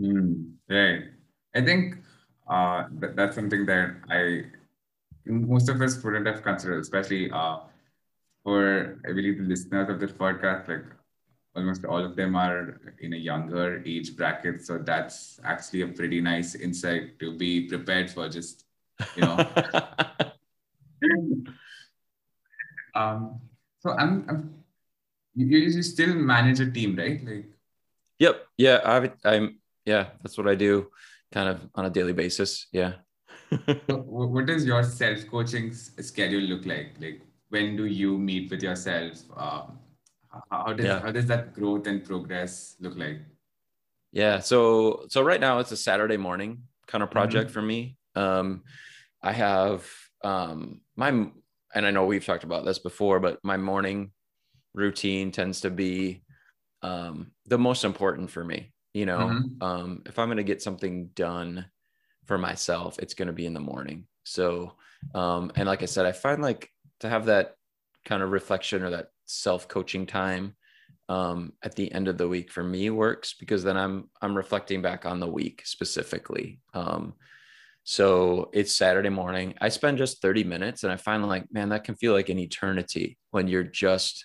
Mm, 0.00 0.52
right. 0.68 1.02
I 1.54 1.60
think 1.60 1.96
uh, 2.48 2.84
that, 3.00 3.16
that's 3.16 3.34
something 3.34 3.66
that 3.66 3.96
I 4.10 4.44
most 5.26 5.68
of 5.68 5.80
us 5.80 6.02
wouldn't 6.02 6.26
have 6.26 6.42
considered, 6.42 6.80
especially 6.80 7.30
uh, 7.30 7.58
for 8.42 9.00
I 9.08 9.12
believe 9.12 9.38
the 9.38 9.44
listeners 9.44 9.88
of 9.88 10.00
this 10.00 10.12
podcast. 10.12 10.68
Like 10.68 10.84
almost 11.56 11.84
all 11.84 12.04
of 12.04 12.16
them 12.16 12.34
are 12.36 12.80
in 13.00 13.12
a 13.14 13.16
younger 13.16 13.82
age 13.86 14.16
bracket. 14.16 14.64
So 14.64 14.78
that's 14.78 15.40
actually 15.44 15.82
a 15.82 15.88
pretty 15.88 16.20
nice 16.20 16.54
insight 16.54 17.18
to 17.20 17.36
be 17.36 17.68
prepared 17.68 18.10
for 18.10 18.28
just, 18.28 18.64
you 19.16 19.22
know. 19.22 19.36
um, 22.94 23.40
so 23.80 23.90
I'm, 23.90 24.24
I'm 24.28 24.54
you, 25.34 25.58
you 25.58 25.82
still 25.82 26.14
manage 26.14 26.60
a 26.60 26.70
team, 26.70 26.96
right? 26.96 27.24
Like 27.24 27.46
Yep. 28.18 28.46
Yeah. 28.56 28.80
I 28.84 29.10
I'm 29.28 29.58
yeah, 29.84 30.06
that's 30.22 30.38
what 30.38 30.48
I 30.48 30.54
do 30.54 30.90
kind 31.32 31.48
of 31.48 31.60
on 31.74 31.84
a 31.84 31.90
daily 31.90 32.12
basis. 32.12 32.68
Yeah. 32.72 32.94
what 33.88 34.46
does 34.46 34.64
your 34.64 34.82
self-coaching 34.82 35.74
schedule 35.74 36.40
look 36.40 36.64
like? 36.64 36.94
Like 37.00 37.20
when 37.50 37.76
do 37.76 37.86
you 37.86 38.16
meet 38.18 38.50
with 38.50 38.62
yourself? 38.62 39.18
Um, 39.36 39.78
how 40.50 40.72
does 40.72 40.86
yeah. 40.86 41.00
how 41.00 41.10
does 41.10 41.26
that 41.26 41.54
growth 41.54 41.86
and 41.86 42.04
progress 42.04 42.76
look 42.80 42.96
like 42.96 43.20
yeah 44.12 44.38
so 44.38 45.04
so 45.08 45.22
right 45.22 45.40
now 45.40 45.58
it's 45.58 45.72
a 45.72 45.76
saturday 45.76 46.16
morning 46.16 46.62
kind 46.86 47.02
of 47.02 47.10
project 47.10 47.46
mm-hmm. 47.46 47.54
for 47.54 47.62
me 47.62 47.96
um 48.14 48.62
i 49.22 49.32
have 49.32 49.86
um 50.22 50.80
my 50.96 51.08
and 51.08 51.86
i 51.86 51.90
know 51.90 52.06
we've 52.06 52.24
talked 52.24 52.44
about 52.44 52.64
this 52.64 52.78
before 52.78 53.20
but 53.20 53.38
my 53.42 53.56
morning 53.56 54.10
routine 54.74 55.30
tends 55.30 55.60
to 55.60 55.70
be 55.70 56.22
um 56.82 57.30
the 57.46 57.58
most 57.58 57.84
important 57.84 58.30
for 58.30 58.44
me 58.44 58.72
you 58.92 59.06
know 59.06 59.18
mm-hmm. 59.18 59.62
um 59.62 60.02
if 60.06 60.18
i'm 60.18 60.28
going 60.28 60.36
to 60.36 60.44
get 60.44 60.62
something 60.62 61.06
done 61.14 61.66
for 62.26 62.38
myself 62.38 62.98
it's 62.98 63.14
going 63.14 63.26
to 63.26 63.32
be 63.32 63.46
in 63.46 63.54
the 63.54 63.60
morning 63.60 64.06
so 64.24 64.72
um 65.14 65.52
and 65.56 65.66
like 65.66 65.82
i 65.82 65.86
said 65.86 66.06
i 66.06 66.12
find 66.12 66.42
like 66.42 66.70
to 67.00 67.08
have 67.08 67.26
that 67.26 67.54
kind 68.04 68.22
of 68.22 68.30
reflection 68.30 68.82
or 68.82 68.90
that 68.90 69.08
self 69.26 69.68
coaching 69.68 70.06
time 70.06 70.54
um, 71.08 71.52
at 71.62 71.76
the 71.76 71.92
end 71.92 72.08
of 72.08 72.18
the 72.18 72.28
week 72.28 72.50
for 72.50 72.64
me 72.64 72.90
works 72.90 73.34
because 73.38 73.62
then 73.62 73.76
I'm 73.76 74.08
I'm 74.22 74.36
reflecting 74.36 74.82
back 74.82 75.06
on 75.06 75.20
the 75.20 75.30
week 75.30 75.62
specifically. 75.64 76.60
Um, 76.72 77.14
so 77.84 78.48
it's 78.54 78.74
Saturday 78.74 79.10
morning. 79.10 79.54
I 79.60 79.68
spend 79.68 79.98
just 79.98 80.22
30 80.22 80.44
minutes 80.44 80.84
and 80.84 80.92
I 80.92 80.96
find 80.96 81.26
like, 81.26 81.52
man, 81.52 81.68
that 81.68 81.84
can 81.84 81.94
feel 81.96 82.14
like 82.14 82.30
an 82.30 82.38
eternity 82.38 83.18
when 83.30 83.46
you're 83.46 83.62
just 83.62 84.24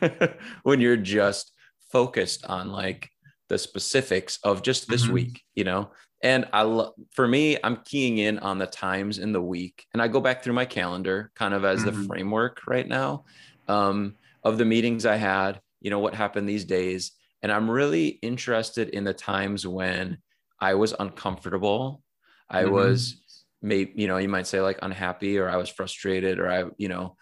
when 0.62 0.80
you're 0.80 0.96
just 0.96 1.52
focused 1.90 2.46
on 2.46 2.70
like 2.70 3.10
the 3.48 3.58
specifics 3.58 4.38
of 4.44 4.62
just 4.62 4.88
this 4.88 5.04
mm-hmm. 5.04 5.14
week, 5.14 5.42
you 5.54 5.64
know. 5.64 5.90
And 6.22 6.46
I 6.52 6.62
love 6.62 6.92
for 7.10 7.26
me, 7.26 7.58
I'm 7.64 7.78
keying 7.84 8.18
in 8.18 8.38
on 8.38 8.58
the 8.58 8.66
times 8.66 9.18
in 9.18 9.32
the 9.32 9.42
week 9.42 9.84
and 9.92 10.00
I 10.00 10.06
go 10.06 10.20
back 10.20 10.42
through 10.42 10.54
my 10.54 10.64
calendar 10.64 11.32
kind 11.34 11.52
of 11.52 11.64
as 11.64 11.80
mm-hmm. 11.80 12.00
the 12.00 12.06
framework 12.06 12.60
right 12.68 12.86
now. 12.86 13.24
Um, 13.66 14.14
of 14.44 14.58
the 14.58 14.64
meetings 14.64 15.06
I 15.06 15.16
had, 15.16 15.60
you 15.80 15.90
know, 15.90 15.98
what 15.98 16.14
happened 16.14 16.48
these 16.48 16.64
days. 16.64 17.12
And 17.42 17.50
I'm 17.50 17.70
really 17.70 18.08
interested 18.08 18.90
in 18.90 19.04
the 19.04 19.14
times 19.14 19.66
when 19.66 20.18
I 20.60 20.74
was 20.74 20.94
uncomfortable. 20.98 22.02
I 22.48 22.64
mm-hmm. 22.64 22.72
was 22.72 23.22
maybe, 23.62 23.92
you 23.96 24.06
know, 24.06 24.18
you 24.18 24.28
might 24.28 24.46
say 24.46 24.60
like 24.60 24.78
unhappy 24.82 25.38
or 25.38 25.48
I 25.48 25.56
was 25.56 25.68
frustrated 25.68 26.38
or 26.38 26.50
I, 26.50 26.64
you 26.76 26.88
know, 26.88 27.16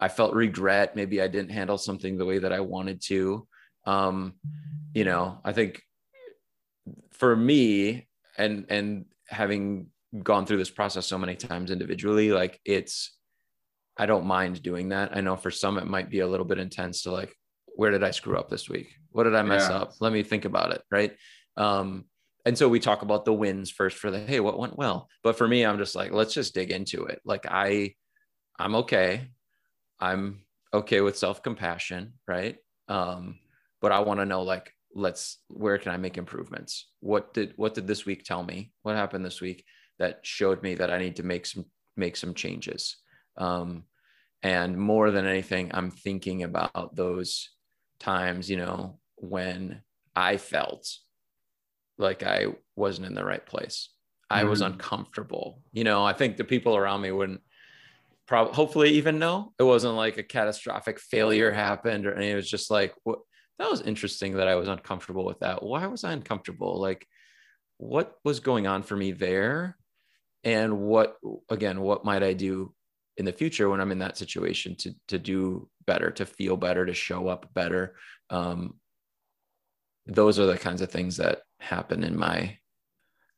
I 0.00 0.08
felt 0.08 0.34
regret. 0.34 0.96
Maybe 0.96 1.20
I 1.20 1.28
didn't 1.28 1.50
handle 1.50 1.78
something 1.78 2.16
the 2.16 2.24
way 2.24 2.38
that 2.38 2.52
I 2.52 2.60
wanted 2.60 3.02
to. 3.02 3.46
Um, 3.86 4.34
you 4.94 5.04
know, 5.04 5.40
I 5.44 5.52
think 5.52 5.82
for 7.12 7.36
me 7.36 8.06
and 8.38 8.66
and 8.68 9.04
having 9.28 9.88
gone 10.22 10.46
through 10.46 10.56
this 10.56 10.70
process 10.70 11.06
so 11.06 11.18
many 11.18 11.36
times 11.36 11.70
individually, 11.70 12.32
like 12.32 12.60
it's 12.64 13.16
I 14.00 14.06
don't 14.06 14.24
mind 14.24 14.62
doing 14.62 14.88
that. 14.88 15.14
I 15.14 15.20
know 15.20 15.36
for 15.36 15.50
some 15.50 15.76
it 15.76 15.86
might 15.86 16.08
be 16.08 16.20
a 16.20 16.26
little 16.26 16.46
bit 16.46 16.58
intense 16.58 17.02
to 17.02 17.10
like, 17.10 17.36
where 17.66 17.90
did 17.90 18.02
I 18.02 18.12
screw 18.12 18.38
up 18.38 18.48
this 18.48 18.66
week? 18.66 18.88
What 19.10 19.24
did 19.24 19.34
I 19.34 19.42
mess 19.42 19.68
yeah. 19.68 19.76
up? 19.76 19.92
Let 20.00 20.10
me 20.10 20.22
think 20.22 20.46
about 20.46 20.72
it. 20.72 20.82
Right. 20.90 21.12
Um, 21.58 22.06
and 22.46 22.56
so 22.56 22.66
we 22.66 22.80
talk 22.80 23.02
about 23.02 23.26
the 23.26 23.34
wins 23.34 23.70
first 23.70 23.98
for 23.98 24.10
the 24.10 24.20
hey, 24.20 24.40
what 24.40 24.58
went 24.58 24.78
well? 24.78 25.06
But 25.22 25.36
for 25.36 25.46
me, 25.46 25.66
I'm 25.66 25.76
just 25.76 25.94
like, 25.94 26.12
let's 26.12 26.32
just 26.32 26.54
dig 26.54 26.70
into 26.70 27.04
it. 27.04 27.20
Like 27.26 27.44
I 27.46 27.94
I'm 28.58 28.74
okay. 28.76 29.28
I'm 30.00 30.44
okay 30.72 31.02
with 31.02 31.18
self-compassion, 31.18 32.14
right? 32.26 32.56
Um, 32.88 33.38
but 33.82 33.92
I 33.92 34.00
want 34.00 34.20
to 34.20 34.26
know 34.26 34.44
like 34.44 34.72
let's 34.94 35.36
where 35.48 35.76
can 35.76 35.92
I 35.92 35.98
make 35.98 36.16
improvements? 36.16 36.88
What 37.00 37.34
did 37.34 37.52
what 37.56 37.74
did 37.74 37.86
this 37.86 38.06
week 38.06 38.24
tell 38.24 38.42
me? 38.42 38.72
What 38.80 38.96
happened 38.96 39.26
this 39.26 39.42
week 39.42 39.62
that 39.98 40.20
showed 40.22 40.62
me 40.62 40.76
that 40.76 40.90
I 40.90 40.96
need 40.96 41.16
to 41.16 41.22
make 41.22 41.44
some 41.44 41.66
make 41.98 42.16
some 42.16 42.32
changes? 42.32 42.96
Um, 43.36 43.84
and 44.42 44.76
more 44.76 45.10
than 45.10 45.26
anything, 45.26 45.70
I'm 45.74 45.90
thinking 45.90 46.42
about 46.42 46.96
those 46.96 47.50
times, 47.98 48.48
you 48.48 48.56
know, 48.56 48.98
when 49.16 49.82
I 50.16 50.38
felt 50.38 50.88
like 51.98 52.22
I 52.22 52.46
wasn't 52.74 53.06
in 53.06 53.14
the 53.14 53.24
right 53.24 53.44
place. 53.44 53.90
I 54.30 54.40
mm-hmm. 54.40 54.50
was 54.50 54.60
uncomfortable. 54.62 55.60
You 55.72 55.84
know, 55.84 56.04
I 56.04 56.14
think 56.14 56.36
the 56.36 56.44
people 56.44 56.76
around 56.76 57.02
me 57.02 57.10
wouldn't 57.10 57.42
probably 58.26 58.54
hopefully 58.54 58.90
even 58.90 59.18
know 59.18 59.52
it 59.58 59.64
wasn't 59.64 59.94
like 59.94 60.16
a 60.16 60.22
catastrophic 60.22 61.00
failure 61.00 61.50
happened 61.50 62.06
or 62.06 62.14
anything. 62.14 62.32
It 62.32 62.36
was 62.36 62.50
just 62.50 62.70
like 62.70 62.94
what 63.02 63.18
that 63.58 63.70
was 63.70 63.82
interesting 63.82 64.36
that 64.36 64.48
I 64.48 64.54
was 64.54 64.68
uncomfortable 64.68 65.26
with 65.26 65.40
that. 65.40 65.62
Why 65.62 65.86
was 65.86 66.04
I 66.04 66.12
uncomfortable? 66.12 66.80
Like 66.80 67.06
what 67.76 68.14
was 68.24 68.40
going 68.40 68.66
on 68.66 68.82
for 68.82 68.96
me 68.96 69.12
there? 69.12 69.76
And 70.44 70.78
what 70.78 71.16
again, 71.50 71.80
what 71.80 72.04
might 72.04 72.22
I 72.22 72.32
do 72.32 72.72
in 73.20 73.26
the 73.26 73.32
future 73.32 73.68
when 73.68 73.82
I'm 73.82 73.92
in 73.92 73.98
that 73.98 74.16
situation 74.16 74.74
to 74.76 74.94
to 75.08 75.18
do 75.18 75.68
better, 75.86 76.10
to 76.10 76.24
feel 76.24 76.56
better, 76.56 76.84
to 76.86 76.94
show 76.94 77.28
up 77.28 77.42
better. 77.54 77.94
Um, 78.30 78.74
those 80.06 80.38
are 80.40 80.46
the 80.46 80.58
kinds 80.58 80.80
of 80.80 80.90
things 80.90 81.18
that 81.18 81.42
happen 81.60 82.02
in 82.02 82.16
my 82.16 82.56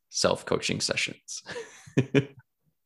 self 0.09 0.45
coaching 0.45 0.79
sessions. 0.79 1.43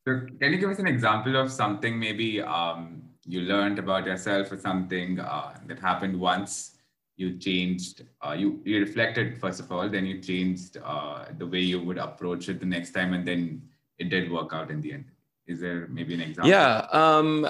so 0.06 0.12
can 0.39 0.50
you 0.54 0.58
give 0.58 0.72
us 0.72 0.80
an 0.80 0.88
example 0.88 1.36
of 1.36 1.51
something 1.51 2.00
maybe 2.00 2.42
um, 2.42 3.04
you 3.25 3.42
learned 3.42 3.77
about 3.77 4.08
yourself 4.08 4.51
or 4.51 4.58
something 4.58 5.20
uh, 5.20 5.54
that 5.68 5.80
happened 5.80 6.20
once? 6.20 6.74
You 7.16 7.38
changed, 7.38 8.04
uh, 8.25 8.36
you, 8.42 8.60
you 8.63 8.80
reflected 8.80 9.39
first 9.39 9.60
of 9.60 9.72
all, 9.72 9.88
then 9.88 10.06
you 10.06 10.20
changed 10.20 10.77
uh, 10.84 11.25
the 11.38 11.46
way 11.46 11.60
you 11.60 11.80
would 11.82 12.00
approach 12.00 12.50
it 12.50 12.60
the 12.60 12.66
next 12.66 12.92
time, 12.92 13.13
and 13.13 13.27
then 13.27 13.62
it 14.00 14.10
did 14.10 14.32
work 14.32 14.51
out 14.54 14.72
in 14.72 14.82
the 14.82 14.94
end. 14.94 15.06
Is 15.48 15.60
there 15.60 15.88
maybe 15.88 16.13
an 16.13 16.22
example? 16.22 16.50
Yeah. 16.50 16.88
Um, 16.92 17.48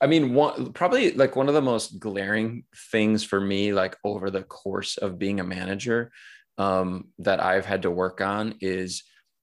I 0.00 0.06
mean, 0.06 0.34
one 0.34 0.72
probably 0.72 1.12
like 1.12 1.34
one 1.34 1.48
of 1.48 1.54
the 1.54 1.62
most 1.62 1.98
glaring 1.98 2.64
things 2.92 3.24
for 3.24 3.40
me, 3.40 3.72
like 3.72 3.96
over 4.04 4.30
the 4.30 4.42
course 4.42 4.96
of 4.96 5.18
being 5.18 5.40
a 5.40 5.44
manager, 5.44 6.12
um, 6.56 7.08
that 7.18 7.42
I've 7.42 7.66
had 7.66 7.82
to 7.82 7.90
work 7.90 8.20
on 8.20 8.54
is 8.60 9.02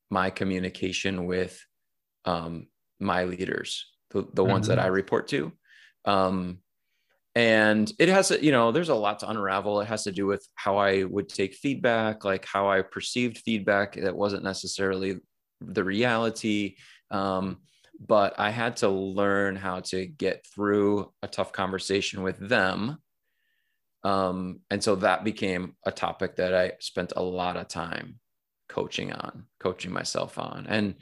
my 0.09 0.29
communication 0.29 1.25
with 1.25 1.59
um, 2.25 2.67
my 2.99 3.25
leaders, 3.25 3.85
the, 4.11 4.21
the 4.21 4.43
mm-hmm. 4.43 4.51
ones 4.51 4.67
that 4.67 4.79
I 4.79 4.85
mm-hmm. 4.85 4.93
report 4.93 5.27
to. 5.29 5.51
Um, 6.05 6.59
and 7.35 7.91
it 7.99 8.07
has, 8.07 8.31
you 8.41 8.53
know, 8.53 8.71
there's 8.71 8.89
a 8.89 8.95
lot 8.95 9.19
to 9.19 9.29
unravel. 9.29 9.81
It 9.81 9.87
has 9.87 10.03
to 10.03 10.11
do 10.11 10.25
with 10.25 10.47
how 10.55 10.77
I 10.77 11.03
would 11.03 11.27
take 11.27 11.55
feedback, 11.55 12.23
like 12.23 12.45
how 12.45 12.69
I 12.69 12.81
perceived 12.81 13.39
feedback 13.39 13.95
that 13.95 14.15
wasn't 14.15 14.45
necessarily 14.45 15.17
the 15.59 15.83
reality. 15.83 16.77
Um, 17.11 17.59
but 17.99 18.33
I 18.37 18.49
had 18.49 18.77
to 18.77 18.89
learn 18.89 19.55
how 19.55 19.79
to 19.81 20.05
get 20.05 20.45
through 20.53 21.11
a 21.21 21.27
tough 21.27 21.51
conversation 21.53 22.23
with 22.23 22.37
them. 22.37 22.97
Um, 24.03 24.59
and 24.69 24.83
so 24.83 24.95
that 24.97 25.23
became 25.23 25.75
a 25.85 25.91
topic 25.91 26.35
that 26.35 26.53
I 26.53 26.73
spent 26.79 27.13
a 27.15 27.23
lot 27.23 27.57
of 27.57 27.67
time 27.67 28.19
coaching 28.69 29.11
on, 29.11 29.45
coaching 29.59 29.91
myself 29.91 30.37
on. 30.37 30.67
And, 30.67 30.95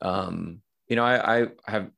um, 0.00 0.62
you 0.88 0.96
know, 0.96 1.04
I, 1.04 1.42
I 1.42 1.48
have 1.66 1.90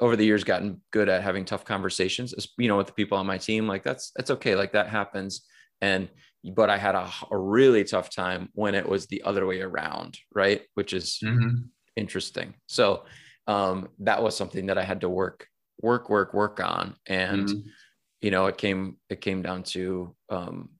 over 0.00 0.16
the 0.16 0.26
years 0.26 0.44
gotten 0.44 0.80
good 0.90 1.08
at 1.08 1.22
having 1.22 1.44
tough 1.44 1.64
conversations, 1.64 2.34
you 2.58 2.68
know, 2.68 2.76
with 2.76 2.88
the 2.88 2.92
people 2.92 3.16
on 3.16 3.26
my 3.26 3.38
team. 3.38 3.66
Like 3.66 3.82
that's, 3.82 4.12
that's 4.14 4.30
okay. 4.30 4.54
Like 4.54 4.72
that 4.72 4.88
happens. 4.88 5.44
And, 5.80 6.08
but 6.54 6.68
I 6.68 6.76
had 6.76 6.94
a, 6.94 7.10
a 7.30 7.38
really 7.38 7.84
tough 7.84 8.10
time 8.14 8.50
when 8.52 8.74
it 8.74 8.88
was 8.88 9.06
the 9.06 9.22
other 9.22 9.46
way 9.46 9.60
around. 9.60 10.18
Right. 10.34 10.62
Which 10.74 10.92
is 10.92 11.18
mm-hmm. 11.24 11.62
Interesting. 11.96 12.54
So, 12.66 13.04
um, 13.46 13.88
that 14.00 14.22
was 14.22 14.36
something 14.36 14.66
that 14.66 14.78
I 14.78 14.84
had 14.84 15.02
to 15.02 15.08
work, 15.08 15.48
work, 15.80 16.08
work, 16.08 16.32
work 16.32 16.60
on. 16.60 16.96
And, 17.06 17.48
mm-hmm. 17.48 17.68
you 18.20 18.30
know, 18.30 18.46
it 18.46 18.56
came, 18.56 18.96
it 19.10 19.20
came 19.20 19.42
down 19.42 19.64
to, 19.64 20.14
um, 20.30 20.70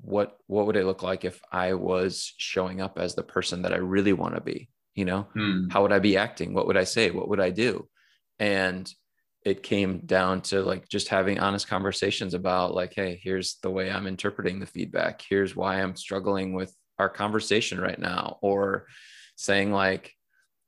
what, 0.00 0.36
what 0.46 0.66
would 0.66 0.76
it 0.76 0.84
look 0.84 1.02
like 1.02 1.24
if 1.24 1.40
I 1.50 1.74
was 1.74 2.32
showing 2.36 2.80
up 2.80 2.98
as 2.98 3.14
the 3.14 3.22
person 3.22 3.62
that 3.62 3.72
I 3.72 3.78
really 3.78 4.12
want 4.12 4.34
to 4.36 4.40
be? 4.40 4.68
You 4.94 5.04
know, 5.04 5.26
mm. 5.36 5.70
how 5.72 5.82
would 5.82 5.92
I 5.92 5.98
be 5.98 6.16
acting? 6.16 6.54
What 6.54 6.66
would 6.68 6.76
I 6.76 6.84
say? 6.84 7.10
What 7.10 7.28
would 7.28 7.40
I 7.40 7.50
do? 7.50 7.88
And 8.38 8.90
it 9.44 9.62
came 9.62 10.00
down 10.00 10.40
to 10.42 10.62
like 10.62 10.88
just 10.88 11.08
having 11.08 11.38
honest 11.38 11.68
conversations 11.68 12.34
about 12.34 12.74
like, 12.74 12.94
hey, 12.94 13.20
here's 13.22 13.58
the 13.62 13.70
way 13.70 13.90
I'm 13.90 14.06
interpreting 14.06 14.58
the 14.58 14.66
feedback. 14.66 15.22
Here's 15.28 15.54
why 15.54 15.80
I'm 15.80 15.96
struggling 15.96 16.54
with 16.54 16.74
our 16.98 17.08
conversation 17.08 17.80
right 17.80 17.98
now. 17.98 18.38
Or 18.40 18.86
saying 19.36 19.72
like, 19.72 20.12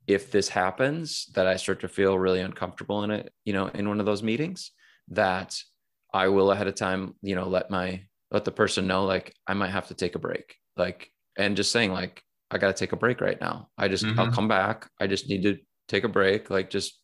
if 0.06 0.30
this 0.30 0.48
happens 0.48 1.26
that 1.34 1.46
i 1.46 1.56
start 1.56 1.80
to 1.80 1.88
feel 1.88 2.18
really 2.18 2.40
uncomfortable 2.40 3.04
in 3.04 3.10
it 3.10 3.30
you 3.44 3.52
know 3.52 3.66
in 3.66 3.86
one 3.86 4.00
of 4.00 4.06
those 4.06 4.22
meetings 4.22 4.72
that 5.08 5.54
i 6.14 6.28
will 6.28 6.50
ahead 6.50 6.66
of 6.66 6.74
time 6.74 7.14
you 7.20 7.34
know 7.34 7.46
let 7.46 7.70
my 7.70 8.00
let 8.30 8.44
the 8.44 8.50
person 8.50 8.86
know 8.86 9.04
like 9.04 9.34
i 9.46 9.54
might 9.54 9.70
have 9.70 9.88
to 9.88 9.94
take 9.94 10.14
a 10.14 10.18
break. 10.18 10.56
Like 10.76 11.10
and 11.36 11.56
just 11.56 11.72
saying 11.72 11.92
like 11.92 12.22
i 12.50 12.58
got 12.58 12.74
to 12.74 12.80
take 12.80 12.92
a 12.92 12.96
break 12.96 13.20
right 13.20 13.40
now. 13.40 13.68
I 13.76 13.88
just 13.88 14.04
mm-hmm. 14.04 14.18
i'll 14.18 14.32
come 14.32 14.48
back. 14.48 14.88
I 15.00 15.06
just 15.06 15.28
need 15.28 15.42
to 15.42 15.58
take 15.88 16.04
a 16.04 16.08
break. 16.08 16.50
Like 16.50 16.70
just 16.70 17.00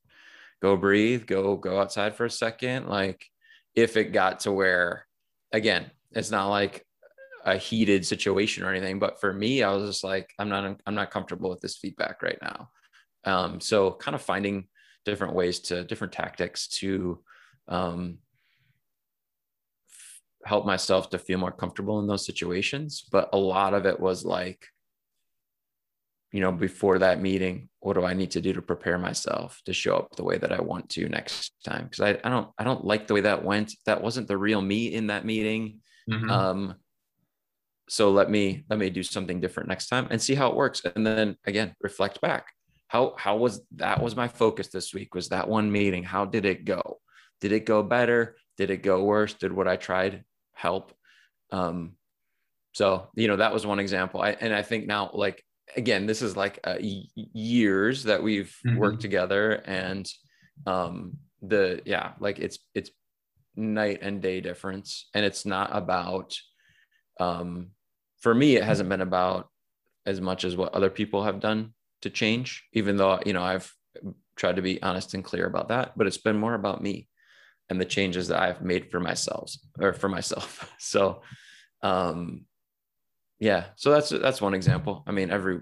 go 0.62 0.76
breathe 0.76 1.26
go 1.26 1.56
go 1.56 1.80
outside 1.80 2.14
for 2.14 2.24
a 2.24 2.30
second. 2.30 2.86
Like 2.86 3.26
if 3.74 3.96
it 3.96 4.12
got 4.12 4.40
to 4.40 4.52
where 4.52 5.06
again 5.52 5.90
it's 6.12 6.30
not 6.30 6.48
like 6.48 6.86
a 7.44 7.56
heated 7.56 8.04
situation 8.06 8.64
or 8.64 8.70
anything 8.70 8.98
but 8.98 9.20
for 9.20 9.32
me 9.32 9.62
i 9.62 9.72
was 9.72 9.88
just 9.88 10.04
like 10.04 10.32
i'm 10.38 10.48
not 10.48 10.80
i'm 10.86 10.94
not 10.94 11.10
comfortable 11.10 11.50
with 11.50 11.60
this 11.60 11.76
feedback 11.76 12.22
right 12.22 12.38
now 12.42 12.68
um, 13.24 13.60
so 13.60 13.92
kind 13.92 14.14
of 14.14 14.22
finding 14.22 14.66
different 15.04 15.34
ways 15.34 15.60
to 15.60 15.84
different 15.84 16.12
tactics 16.12 16.68
to 16.68 17.20
um, 17.68 18.18
f- 19.88 20.20
help 20.44 20.66
myself 20.66 21.10
to 21.10 21.18
feel 21.18 21.38
more 21.38 21.52
comfortable 21.52 22.00
in 22.00 22.06
those 22.06 22.26
situations. 22.26 23.04
But 23.10 23.30
a 23.32 23.38
lot 23.38 23.74
of 23.74 23.86
it 23.86 23.98
was 23.98 24.24
like, 24.24 24.66
you 26.32 26.40
know, 26.40 26.52
before 26.52 26.98
that 26.98 27.20
meeting, 27.20 27.68
what 27.80 27.94
do 27.94 28.04
I 28.04 28.14
need 28.14 28.32
to 28.32 28.40
do 28.40 28.52
to 28.54 28.62
prepare 28.62 28.98
myself 28.98 29.60
to 29.66 29.72
show 29.72 29.96
up 29.96 30.16
the 30.16 30.24
way 30.24 30.36
that 30.36 30.52
I 30.52 30.60
want 30.60 30.88
to 30.90 31.08
next 31.08 31.52
time? 31.64 31.84
Because 31.84 32.00
I, 32.00 32.18
I 32.24 32.30
don't 32.30 32.48
I 32.58 32.64
don't 32.64 32.84
like 32.84 33.06
the 33.06 33.14
way 33.14 33.20
that 33.20 33.44
went. 33.44 33.72
That 33.86 34.02
wasn't 34.02 34.26
the 34.26 34.36
real 34.36 34.60
me 34.60 34.92
in 34.92 35.08
that 35.08 35.24
meeting. 35.24 35.80
Mm-hmm. 36.10 36.30
Um, 36.30 36.74
so 37.88 38.10
let 38.10 38.30
me 38.30 38.64
let 38.70 38.78
me 38.78 38.90
do 38.90 39.02
something 39.02 39.40
different 39.40 39.68
next 39.68 39.88
time 39.88 40.06
and 40.10 40.20
see 40.20 40.34
how 40.34 40.48
it 40.48 40.56
works. 40.56 40.82
And 40.96 41.06
then 41.06 41.36
again 41.44 41.74
reflect 41.80 42.20
back. 42.20 42.46
How 42.88 43.14
how 43.18 43.36
was 43.36 43.62
that 43.76 44.02
was 44.02 44.16
my 44.16 44.28
focus 44.28 44.68
this 44.68 44.94
week 44.94 45.14
was 45.14 45.28
that 45.30 45.48
one 45.48 45.70
meeting. 45.70 46.02
How 46.02 46.24
did 46.24 46.44
it 46.44 46.64
go? 46.64 47.00
Did 47.40 47.52
it 47.52 47.66
go 47.66 47.82
better? 47.82 48.36
Did 48.56 48.70
it 48.70 48.82
go 48.82 49.04
worse? 49.04 49.34
Did 49.34 49.52
what 49.52 49.68
i 49.68 49.76
tried 49.76 50.24
help? 50.54 50.92
Um 51.50 51.92
so 52.72 53.08
you 53.14 53.28
know 53.28 53.36
that 53.36 53.52
was 53.52 53.66
one 53.66 53.78
example. 53.78 54.20
I 54.20 54.30
and 54.30 54.54
i 54.54 54.62
think 54.62 54.86
now 54.86 55.10
like 55.12 55.44
again 55.76 56.06
this 56.06 56.22
is 56.22 56.36
like 56.36 56.58
uh, 56.64 56.76
years 56.80 58.04
that 58.04 58.22
we've 58.22 58.54
mm-hmm. 58.66 58.76
worked 58.76 59.00
together 59.00 59.62
and 59.64 60.06
um 60.66 61.18
the 61.42 61.80
yeah 61.84 62.12
like 62.20 62.38
it's 62.38 62.58
it's 62.74 62.90
night 63.56 64.00
and 64.02 64.20
day 64.20 64.40
difference. 64.40 65.08
And 65.14 65.24
it's 65.24 65.46
not 65.46 65.70
about 65.72 66.36
um 67.20 67.70
for 68.20 68.34
me 68.34 68.56
it 68.56 68.64
hasn't 68.64 68.88
been 68.88 69.00
about 69.00 69.48
as 70.06 70.20
much 70.20 70.44
as 70.44 70.56
what 70.56 70.74
other 70.74 70.90
people 70.90 71.24
have 71.24 71.40
done 71.40 71.72
to 72.02 72.10
change, 72.10 72.64
even 72.72 72.96
though, 72.96 73.18
you 73.26 73.32
know, 73.32 73.42
I've 73.42 73.72
tried 74.36 74.56
to 74.56 74.62
be 74.62 74.82
honest 74.82 75.14
and 75.14 75.24
clear 75.24 75.46
about 75.46 75.68
that, 75.68 75.96
but 75.96 76.06
it's 76.06 76.18
been 76.18 76.38
more 76.38 76.54
about 76.54 76.82
me 76.82 77.08
and 77.70 77.80
the 77.80 77.84
changes 77.84 78.28
that 78.28 78.40
I've 78.40 78.62
made 78.62 78.90
for 78.90 79.00
myself 79.00 79.52
or 79.80 79.92
for 79.92 80.08
myself. 80.08 80.70
So, 80.78 81.22
um, 81.82 82.44
yeah, 83.40 83.66
so 83.76 83.90
that's, 83.90 84.10
that's 84.10 84.40
one 84.40 84.54
example. 84.54 85.02
I 85.06 85.12
mean, 85.12 85.30
every 85.30 85.60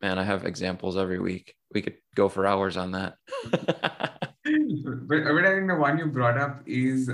man, 0.00 0.18
I 0.18 0.22
have 0.22 0.46
examples 0.46 0.96
every 0.96 1.18
week. 1.18 1.54
We 1.74 1.82
could 1.82 1.96
go 2.14 2.28
for 2.28 2.46
hours 2.46 2.76
on 2.76 2.92
that. 2.92 3.16
but, 3.50 4.28
but 5.08 5.44
I 5.44 5.54
think 5.54 5.68
the 5.68 5.76
one 5.76 5.98
you 5.98 6.06
brought 6.06 6.38
up 6.38 6.62
is 6.64 7.10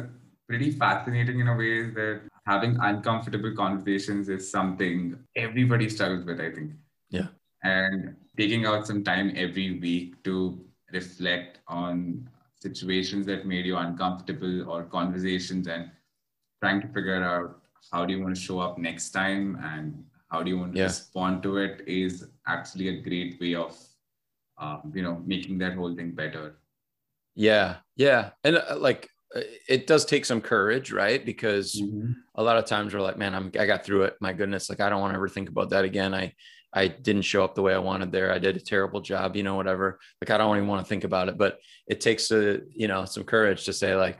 pretty 0.46 0.72
fascinating 0.72 1.40
in 1.40 1.48
a 1.48 1.56
way 1.56 1.90
that 1.90 2.22
having 2.48 2.78
uncomfortable 2.80 3.54
conversations 3.54 4.30
is 4.30 4.50
something 4.50 5.18
everybody 5.36 5.86
struggles 5.88 6.24
with, 6.24 6.40
I 6.40 6.50
think. 6.50 6.72
Yeah. 7.10 7.28
And 7.62 8.16
taking 8.38 8.64
out 8.64 8.86
some 8.86 9.04
time 9.04 9.32
every 9.36 9.78
week 9.78 10.22
to 10.24 10.58
reflect 10.92 11.58
on 11.68 12.26
situations 12.58 13.26
that 13.26 13.46
made 13.46 13.66
you 13.66 13.76
uncomfortable 13.76 14.68
or 14.70 14.84
conversations 14.84 15.66
and 15.66 15.90
trying 16.62 16.80
to 16.80 16.88
figure 16.88 17.22
out 17.22 17.60
how 17.92 18.06
do 18.06 18.14
you 18.14 18.22
want 18.22 18.34
to 18.34 18.40
show 18.40 18.60
up 18.60 18.78
next 18.78 19.10
time 19.10 19.58
and 19.62 20.02
how 20.30 20.42
do 20.42 20.50
you 20.50 20.58
want 20.58 20.72
to 20.72 20.78
yeah. 20.78 20.84
respond 20.86 21.42
to 21.42 21.58
it 21.58 21.82
is 21.86 22.28
actually 22.46 22.88
a 22.88 23.00
great 23.02 23.38
way 23.40 23.54
of 23.54 23.76
um, 24.58 24.90
you 24.94 25.02
know 25.02 25.22
making 25.24 25.58
that 25.58 25.74
whole 25.74 25.94
thing 25.94 26.10
better 26.10 26.56
yeah 27.34 27.76
yeah 27.96 28.30
and 28.42 28.56
uh, 28.56 28.76
like 28.76 29.04
uh, 29.04 29.17
it 29.68 29.86
does 29.86 30.04
take 30.04 30.24
some 30.24 30.40
courage 30.40 30.90
right 30.90 31.24
because 31.26 31.74
mm-hmm. 31.74 32.12
a 32.36 32.42
lot 32.42 32.56
of 32.56 32.64
times 32.64 32.94
we're 32.94 33.00
like 33.00 33.18
man 33.18 33.34
i'm 33.34 33.50
i 33.58 33.66
got 33.66 33.84
through 33.84 34.04
it 34.04 34.16
my 34.20 34.32
goodness 34.32 34.70
like 34.70 34.80
i 34.80 34.88
don't 34.88 35.00
want 35.00 35.12
to 35.12 35.16
ever 35.16 35.28
think 35.28 35.50
about 35.50 35.68
that 35.70 35.84
again 35.84 36.14
i 36.14 36.32
I 36.72 36.88
didn't 36.88 37.22
show 37.22 37.42
up 37.44 37.54
the 37.54 37.62
way 37.62 37.74
I 37.74 37.78
wanted 37.78 38.12
there. 38.12 38.32
I 38.32 38.38
did 38.38 38.56
a 38.56 38.60
terrible 38.60 39.00
job, 39.00 39.36
you 39.36 39.42
know, 39.42 39.54
whatever. 39.54 39.98
Like 40.20 40.30
I 40.30 40.36
don't 40.36 40.56
even 40.56 40.68
want 40.68 40.84
to 40.84 40.88
think 40.88 41.04
about 41.04 41.28
it, 41.28 41.38
but 41.38 41.58
it 41.86 42.00
takes 42.00 42.30
a, 42.30 42.60
you 42.70 42.88
know, 42.88 43.04
some 43.04 43.24
courage 43.24 43.64
to 43.64 43.72
say 43.72 43.94
like, 43.94 44.18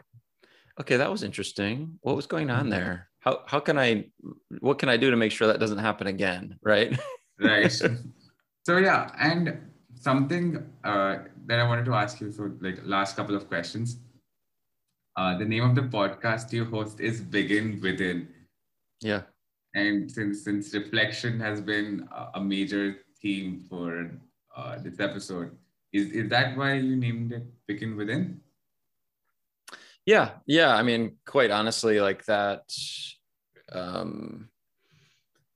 okay, 0.81 0.97
that 0.97 1.11
was 1.11 1.23
interesting. 1.23 1.99
What 2.01 2.17
was 2.17 2.27
going 2.27 2.51
on 2.51 2.61
mm-hmm. 2.61 2.71
there? 2.71 3.09
How 3.21 3.43
how 3.47 3.61
can 3.61 3.79
I 3.79 4.07
what 4.61 4.79
can 4.79 4.89
I 4.89 4.97
do 4.97 5.11
to 5.11 5.17
make 5.17 5.33
sure 5.33 5.49
that 5.49 5.61
doesn't 5.61 5.79
happen 5.79 6.07
again? 6.07 6.59
Right. 6.63 6.99
right. 7.41 7.73
So 8.65 8.77
yeah, 8.77 9.11
and 9.19 9.57
something 9.95 10.63
uh, 10.85 11.21
that 11.47 11.59
I 11.59 11.67
wanted 11.67 11.87
to 11.87 11.95
ask 11.95 12.21
you 12.21 12.31
for 12.31 12.55
like 12.61 12.79
last 12.85 13.17
couple 13.17 13.35
of 13.35 13.49
questions. 13.49 13.97
Uh, 15.19 15.37
the 15.37 15.45
name 15.45 15.65
of 15.67 15.75
the 15.75 15.83
podcast 15.83 16.53
you 16.53 16.65
host 16.65 17.01
is 17.01 17.21
Begin 17.21 17.81
Within. 17.83 18.29
Yeah 19.03 19.23
and 19.75 20.11
since 20.11 20.45
since 20.45 20.75
reflection 20.75 21.39
has 21.41 21.61
been 21.61 22.09
a 22.35 22.41
major 22.41 22.97
theme 23.21 23.65
for 23.69 24.11
uh, 24.57 24.79
this 24.83 25.01
episode, 25.01 25.57
is 25.93 26.11
is 26.11 26.29
that 26.31 26.57
why 26.57 26.75
you 26.75 26.97
named 26.97 27.33
it 27.33 27.45
Begin 27.67 27.97
Within? 27.97 28.41
Yeah, 30.07 30.31
yeah. 30.47 30.75
I 30.75 30.83
mean, 30.83 31.17
quite 31.27 31.51
honestly, 31.51 32.01
like 32.01 32.25
that. 32.27 32.63
Um, 33.71 34.49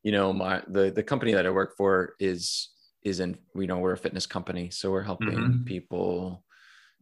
you 0.03 0.13
know, 0.13 0.33
my 0.33 0.63
the 0.69 0.91
the 0.91 1.03
company 1.03 1.33
that 1.33 1.47
I 1.47 1.51
work 1.51 1.77
for 1.77 2.15
is 2.21 2.71
is 3.03 3.21
in 3.21 3.39
you 3.55 3.67
know 3.67 3.79
we're 3.79 3.95
a 3.95 3.99
fitness 3.99 4.27
company, 4.27 4.71
so 4.71 4.91
we're 4.91 5.03
helping 5.03 5.31
mm-hmm. 5.31 5.65
people 5.65 6.45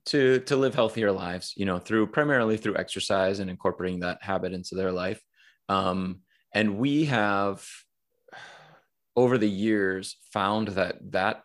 to 0.07 0.41
to 0.41 0.57
live 0.57 0.75
healthier 0.75 1.13
lives. 1.13 1.55
You 1.57 1.67
know, 1.67 1.79
through 1.79 2.09
primarily 2.09 2.57
through 2.57 2.77
exercise 2.77 3.41
and 3.41 3.51
incorporating 3.51 4.01
that 4.01 4.23
habit 4.23 4.53
into 4.53 4.75
their 4.75 4.93
life. 4.93 5.21
Um, 5.69 6.21
and 6.53 6.79
we 6.79 7.05
have 7.07 7.65
over 9.17 9.39
the 9.39 9.49
years 9.49 10.17
found 10.33 10.69
that 10.69 10.99
that 11.13 11.43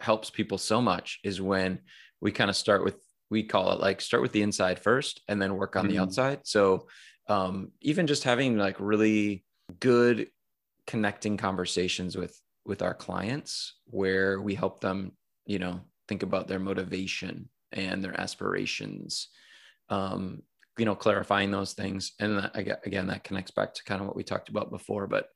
helps 0.00 0.30
people 0.30 0.58
so 0.58 0.80
much 0.80 1.20
is 1.24 1.40
when 1.40 1.78
we 2.20 2.32
kind 2.32 2.50
of 2.50 2.56
start 2.56 2.84
with 2.84 2.96
we 3.30 3.42
call 3.42 3.72
it 3.72 3.80
like 3.80 4.00
start 4.00 4.22
with 4.22 4.32
the 4.32 4.42
inside 4.42 4.78
first 4.78 5.22
and 5.28 5.40
then 5.40 5.56
work 5.56 5.76
on 5.76 5.84
mm-hmm. 5.84 5.96
the 5.96 6.02
outside 6.02 6.40
so 6.44 6.86
um, 7.28 7.72
even 7.80 8.06
just 8.06 8.24
having 8.24 8.58
like 8.58 8.76
really 8.78 9.44
good 9.80 10.28
connecting 10.86 11.36
conversations 11.36 12.16
with 12.16 12.38
with 12.66 12.82
our 12.82 12.94
clients 12.94 13.74
where 13.86 14.40
we 14.40 14.54
help 14.54 14.80
them 14.80 15.12
you 15.46 15.58
know 15.58 15.80
think 16.08 16.22
about 16.22 16.48
their 16.48 16.58
motivation 16.58 17.48
and 17.74 18.02
their 18.02 18.18
aspirations 18.18 19.28
um, 19.90 20.42
you 20.78 20.84
know 20.84 20.94
clarifying 20.94 21.50
those 21.50 21.74
things. 21.74 22.12
And 22.18 22.38
that, 22.38 22.80
again 22.84 23.06
that 23.08 23.24
connects 23.24 23.50
back 23.50 23.74
to 23.74 23.84
kind 23.84 24.00
of 24.00 24.06
what 24.06 24.16
we 24.16 24.24
talked 24.24 24.48
about 24.48 24.70
before 24.70 25.06
but 25.06 25.28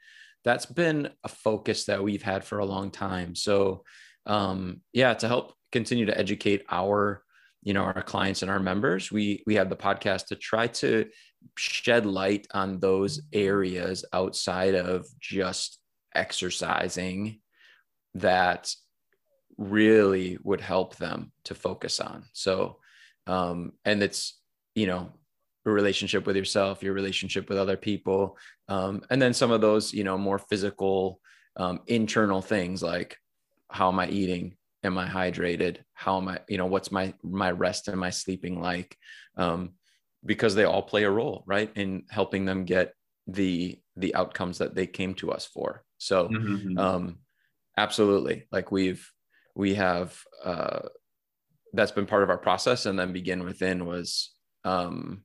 that's 0.45 0.67
been 0.67 1.11
a 1.25 1.29
focus 1.29 1.85
that 1.87 2.03
we've 2.03 2.23
had 2.23 2.45
for 2.45 2.59
a 2.59 2.65
long 2.65 2.91
time. 2.91 3.35
So 3.35 3.85
um, 4.27 4.81
yeah 4.93 5.15
to 5.15 5.29
help 5.29 5.55
continue 5.73 6.07
to 6.07 6.19
educate 6.19 6.65
our 6.71 7.23
you 7.63 7.75
know 7.75 7.83
our 7.83 8.03
clients 8.03 8.43
and 8.43 8.51
our 8.51 8.61
members 8.61 9.11
we 9.11 9.43
we 9.47 9.57
have 9.57 9.69
the 9.69 9.77
podcast 9.77 10.27
to 10.27 10.37
try 10.37 10.67
to 10.69 11.07
shed 11.57 12.07
light 12.07 12.47
on 12.53 12.79
those 12.79 13.21
areas 13.33 14.05
outside 14.13 14.75
of 14.75 15.07
just 15.21 15.79
exercising 16.15 17.41
that 18.15 18.73
really 19.59 20.39
would 20.43 20.61
help 20.61 20.97
them 20.97 21.33
to 21.45 21.55
focus 21.55 22.01
on. 22.01 22.25
So 22.33 22.79
um 23.27 23.73
and 23.85 24.03
it's 24.03 24.41
you 24.75 24.87
know 24.87 25.13
a 25.67 25.71
relationship 25.71 26.27
with 26.27 26.35
yourself 26.35 26.83
your 26.83 26.95
relationship 26.95 27.51
with 27.51 27.59
other 27.59 27.77
people 27.77 28.39
um 28.69 29.03
and 29.11 29.21
then 29.21 29.35
some 29.35 29.51
of 29.51 29.61
those 29.61 29.93
you 29.93 30.03
know 30.03 30.17
more 30.17 30.39
physical 30.39 31.21
um 31.57 31.81
internal 31.87 32.41
things 32.41 32.83
like 32.83 33.19
how 33.71 33.89
am 33.89 33.99
i 33.99 34.09
eating? 34.09 34.57
Am 34.85 34.97
i 34.97 35.07
hydrated? 35.07 35.79
How 35.93 36.19
am 36.19 36.29
i 36.29 36.39
you 36.49 36.59
know 36.59 36.67
what's 36.67 36.91
my 36.91 37.13
my 37.23 37.51
rest? 37.51 37.89
And 37.89 38.01
my 38.01 38.11
sleeping 38.11 38.61
like? 38.61 38.97
Um, 39.37 39.75
because 40.25 40.55
they 40.55 40.65
all 40.65 40.83
play 40.83 41.05
a 41.05 41.11
role 41.11 41.45
right 41.47 41.71
in 41.77 42.05
helping 42.11 42.45
them 42.45 42.65
get 42.65 42.95
the 43.27 43.79
the 43.97 44.15
outcomes 44.15 44.59
that 44.59 44.75
they 44.75 44.87
came 44.87 45.15
to 45.15 45.31
us 45.31 45.47
for. 45.47 45.85
So 45.99 46.29
mm-hmm. 46.29 46.79
um 46.79 47.19
absolutely. 47.77 48.47
Like 48.51 48.73
we've 48.73 49.09
we 49.59 49.75
have 49.75 50.17
uh 50.45 50.81
that's 51.75 51.91
been 51.91 52.07
part 52.07 52.23
of 52.23 52.31
our 52.31 52.39
process. 52.39 52.87
And 52.87 52.99
then 52.99 53.13
begin 53.13 53.45
within 53.45 53.85
was 53.85 54.31
um 54.65 55.23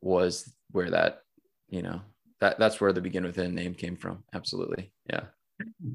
was 0.00 0.52
where 0.70 0.90
that 0.90 1.22
you 1.68 1.82
know 1.82 2.02
that 2.40 2.58
that's 2.58 2.80
where 2.80 2.92
the 2.92 3.00
begin 3.00 3.24
within 3.24 3.54
name 3.54 3.74
came 3.74 3.96
from. 3.96 4.22
Absolutely. 4.34 4.92
Yeah. 5.10 5.24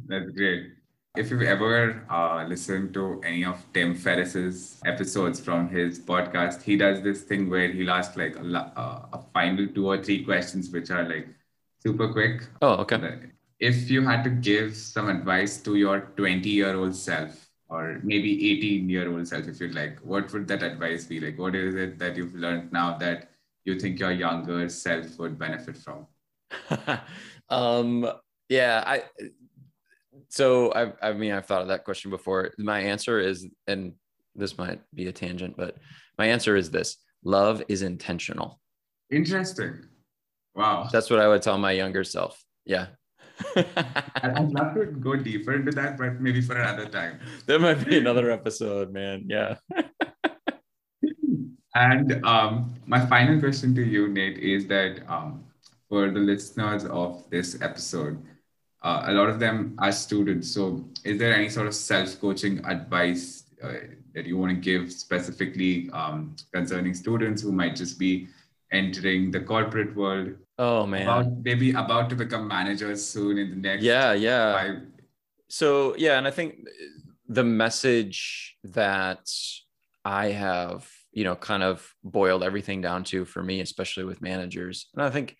That's 0.07 0.31
great. 0.31 0.71
If 1.15 1.31
you've 1.31 1.41
ever 1.41 2.05
uh, 2.09 2.45
listened 2.47 2.93
to 2.93 3.19
any 3.23 3.43
of 3.43 3.57
Tim 3.73 3.95
Ferriss's 3.95 4.79
episodes 4.85 5.39
from 5.39 5.67
his 5.67 5.99
podcast, 5.99 6.61
he 6.61 6.77
does 6.77 7.01
this 7.01 7.23
thing 7.23 7.49
where 7.49 7.71
he'll 7.71 7.89
ask 7.89 8.15
like 8.15 8.35
a, 8.35 8.45
uh, 8.55 9.05
a 9.13 9.19
final 9.33 9.67
two 9.67 9.87
or 9.87 10.03
three 10.03 10.23
questions, 10.23 10.69
which 10.69 10.91
are 10.91 11.09
like 11.09 11.27
super 11.81 12.13
quick. 12.13 12.43
Oh, 12.61 12.75
okay. 12.85 13.31
If 13.59 13.89
you 13.89 14.05
had 14.05 14.23
to 14.25 14.29
give 14.29 14.75
some 14.75 15.09
advice 15.09 15.57
to 15.63 15.75
your 15.75 16.01
20 16.15 16.47
year 16.47 16.75
old 16.75 16.95
self, 16.95 17.46
or 17.69 17.99
maybe 18.03 18.51
18 18.51 18.89
year 18.89 19.11
old 19.11 19.27
self, 19.27 19.47
if 19.47 19.59
you'd 19.59 19.75
like, 19.75 19.99
what 19.99 20.31
would 20.33 20.47
that 20.47 20.63
advice 20.63 21.05
be? 21.05 21.19
Like, 21.19 21.37
what 21.37 21.55
is 21.55 21.75
it 21.75 21.99
that 21.99 22.15
you've 22.15 22.35
learned 22.35 22.71
now 22.71 22.97
that 22.97 23.29
you 23.65 23.79
think 23.79 23.99
your 23.99 24.11
younger 24.11 24.69
self 24.69 25.17
would 25.19 25.37
benefit 25.37 25.77
from? 25.77 26.07
um, 27.49 28.09
yeah, 28.49 28.83
I 28.85 29.03
so 30.29 30.71
I, 30.73 30.93
I 31.01 31.13
mean, 31.13 31.31
I've 31.31 31.45
thought 31.45 31.61
of 31.61 31.67
that 31.69 31.83
question 31.83 32.11
before. 32.11 32.51
My 32.57 32.79
answer 32.79 33.19
is, 33.19 33.47
and 33.67 33.93
this 34.35 34.57
might 34.57 34.81
be 34.93 35.07
a 35.07 35.11
tangent, 35.11 35.55
but 35.57 35.77
my 36.17 36.27
answer 36.27 36.55
is 36.55 36.69
this: 36.69 36.97
love 37.23 37.63
is 37.67 37.81
intentional. 37.81 38.59
Interesting. 39.11 39.85
Wow. 40.55 40.89
That's 40.91 41.09
what 41.09 41.19
I 41.19 41.27
would 41.27 41.41
tell 41.41 41.57
my 41.57 41.71
younger 41.71 42.03
self. 42.03 42.43
Yeah. 42.65 42.87
I'd 43.55 44.51
love 44.51 44.73
to 44.75 44.85
go 44.85 45.15
deeper 45.15 45.53
into 45.53 45.71
that, 45.71 45.97
but 45.97 46.19
maybe 46.19 46.41
for 46.41 46.55
another 46.55 46.87
time. 46.87 47.19
There 47.45 47.59
might 47.59 47.85
be 47.85 47.97
another 47.97 48.31
episode, 48.31 48.91
man. 48.91 49.25
Yeah. 49.27 49.57
and 51.75 52.25
um, 52.25 52.75
my 52.85 53.05
final 53.05 53.39
question 53.39 53.75
to 53.75 53.83
you, 53.83 54.07
Nate, 54.07 54.37
is 54.37 54.67
that 54.67 55.01
um, 55.07 55.43
for 55.89 56.09
the 56.09 56.19
listeners 56.19 56.85
of 56.85 57.23
this 57.29 57.61
episode, 57.61 58.21
uh, 58.83 59.03
a 59.07 59.11
lot 59.11 59.29
of 59.29 59.39
them 59.39 59.75
are 59.79 59.91
students. 59.91 60.51
So, 60.51 60.85
is 61.03 61.17
there 61.17 61.33
any 61.33 61.49
sort 61.49 61.67
of 61.67 61.75
self 61.75 62.19
coaching 62.19 62.63
advice 62.65 63.43
uh, 63.63 63.73
that 64.13 64.25
you 64.25 64.37
want 64.37 64.51
to 64.51 64.59
give 64.59 64.91
specifically 64.91 65.89
um, 65.91 66.35
concerning 66.53 66.93
students 66.93 67.41
who 67.41 67.51
might 67.51 67.75
just 67.75 67.99
be 67.99 68.27
entering 68.71 69.31
the 69.31 69.39
corporate 69.39 69.95
world? 69.95 70.35
Oh 70.59 70.87
man, 70.87 71.03
about, 71.03 71.31
maybe 71.43 71.71
about 71.71 72.09
to 72.09 72.15
become 72.15 72.47
managers 72.47 73.05
soon 73.05 73.37
in 73.37 73.49
the 73.49 73.55
next. 73.55 73.83
Yeah, 73.83 74.13
yeah. 74.13 74.53
Five. 74.53 74.81
So 75.49 75.95
yeah, 75.97 76.17
and 76.17 76.27
I 76.27 76.31
think 76.31 76.67
the 77.27 77.43
message 77.43 78.57
that 78.63 79.29
I 80.03 80.31
have, 80.31 80.89
you 81.11 81.23
know, 81.23 81.35
kind 81.35 81.61
of 81.61 81.93
boiled 82.03 82.43
everything 82.43 82.81
down 82.81 83.03
to 83.05 83.23
for 83.25 83.43
me, 83.43 83.61
especially 83.61 84.03
with 84.03 84.21
managers, 84.21 84.87
and 84.95 85.03
I 85.03 85.09
think 85.11 85.35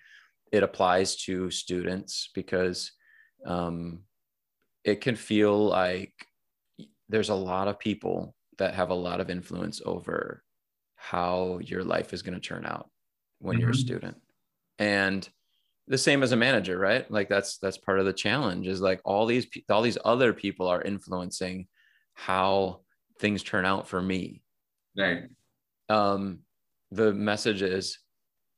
it 0.52 0.64
applies 0.64 1.16
to 1.24 1.50
students 1.50 2.30
because 2.36 2.92
um, 3.46 4.04
it 4.84 5.02
can 5.02 5.16
feel 5.16 5.68
like 5.68 6.14
there's 7.10 7.30
a 7.30 7.36
lot 7.36 7.68
of 7.68 7.80
people 7.80 8.36
that 8.60 8.76
have 8.76 8.92
a 8.92 8.96
lot 8.96 9.20
of 9.20 9.30
influence 9.30 9.82
over 9.86 10.44
how 10.96 11.60
your 11.62 11.84
life 11.84 12.14
is 12.14 12.22
going 12.22 12.34
to 12.34 12.40
turn 12.40 12.66
out 12.66 12.90
when 13.40 13.56
mm-hmm. 13.56 13.62
you're 13.62 13.70
a 13.70 13.74
mm-hmm. 13.74 13.82
student 13.82 14.18
and 14.80 15.28
the 15.88 15.98
same 15.98 16.22
as 16.22 16.32
a 16.32 16.36
manager 16.36 16.78
right 16.78 17.10
like 17.10 17.30
that's 17.30 17.58
that's 17.60 17.78
part 17.78 18.00
of 18.00 18.06
the 18.06 18.14
challenge 18.14 18.68
is 18.68 18.82
like 18.82 19.00
all 19.06 19.26
these 19.26 19.48
all 19.70 19.82
these 19.82 19.98
other 20.04 20.34
people 20.34 20.68
are 20.68 20.82
influencing 20.82 21.68
how 22.14 22.82
things 23.20 23.44
turn 23.44 23.66
out 23.66 23.88
for 23.88 24.02
me 24.02 24.42
right 24.98 25.24
um 25.90 26.40
the 26.92 27.14
message 27.14 27.62
is 27.62 28.00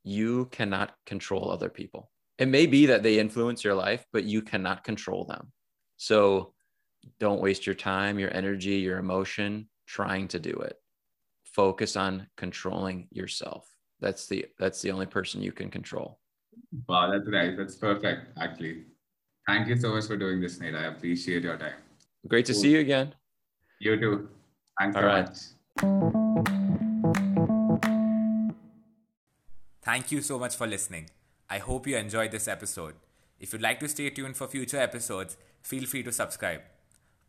you 0.03 0.45
cannot 0.47 0.93
control 1.05 1.51
other 1.51 1.69
people 1.69 2.09
it 2.39 2.47
may 2.47 2.67
be 2.67 2.85
that 2.85 3.03
they 3.03 3.19
influence 3.19 3.65
your 3.65 3.75
life, 3.75 4.05
but 4.13 4.23
you 4.23 4.41
cannot 4.41 4.85
control 4.85 5.25
them. 5.25 5.51
So 5.97 6.53
don't 7.19 7.41
waste 7.41 7.65
your 7.65 7.75
time, 7.75 8.17
your 8.17 8.33
energy, 8.33 8.75
your 8.75 8.97
emotion 8.97 9.67
trying 9.85 10.29
to 10.29 10.39
do 10.39 10.51
it. 10.51 10.77
Focus 11.43 11.97
on 11.97 12.27
controlling 12.37 13.09
yourself. 13.11 13.67
That's 14.01 14.27
the 14.27 14.45
that's 14.57 14.81
the 14.81 14.91
only 14.91 15.05
person 15.05 15.41
you 15.41 15.51
can 15.51 15.69
control. 15.69 16.19
Wow, 16.87 17.11
that's 17.11 17.27
nice. 17.27 17.57
That's 17.57 17.75
perfect, 17.75 18.37
actually. 18.39 18.83
Thank 19.47 19.67
you 19.67 19.77
so 19.77 19.93
much 19.93 20.05
for 20.05 20.17
doing 20.17 20.39
this, 20.39 20.59
Nate. 20.59 20.75
I 20.75 20.85
appreciate 20.85 21.43
your 21.43 21.57
time. 21.57 21.73
Great 22.27 22.45
to 22.45 22.53
cool. 22.53 22.61
see 22.61 22.71
you 22.71 22.79
again. 22.79 23.15
You 23.79 23.99
too. 23.99 24.29
Thanks 24.79 24.95
All 24.95 25.01
so 25.01 25.07
right. 25.07 25.25
much. 25.25 25.37
Thank 29.81 30.11
you 30.11 30.21
so 30.21 30.37
much 30.37 30.55
for 30.55 30.67
listening. 30.67 31.09
I 31.49 31.57
hope 31.57 31.87
you 31.87 31.97
enjoyed 31.97 32.31
this 32.31 32.47
episode. 32.47 32.93
If 33.39 33.53
you'd 33.53 33.61
like 33.61 33.79
to 33.79 33.87
stay 33.89 34.09
tuned 34.11 34.37
for 34.37 34.47
future 34.47 34.79
episodes, 34.79 35.37
feel 35.61 35.85
free 35.85 36.03
to 36.03 36.11
subscribe. 36.11 36.61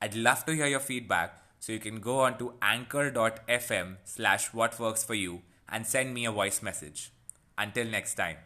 I'd 0.02 0.14
love 0.14 0.44
to 0.46 0.54
hear 0.54 0.66
your 0.66 0.80
feedback, 0.80 1.42
so 1.58 1.72
you 1.72 1.78
can 1.78 2.00
go 2.00 2.20
on 2.20 2.36
to 2.38 2.54
anchor.fm 2.60 3.96
slash 4.04 4.52
what 4.52 4.78
works 4.78 5.04
for 5.04 5.14
you 5.14 5.42
and 5.70 5.86
send 5.86 6.14
me 6.14 6.24
a 6.24 6.32
voice 6.32 6.62
message. 6.62 7.12
Until 7.56 7.86
next 7.86 8.14
time. 8.14 8.36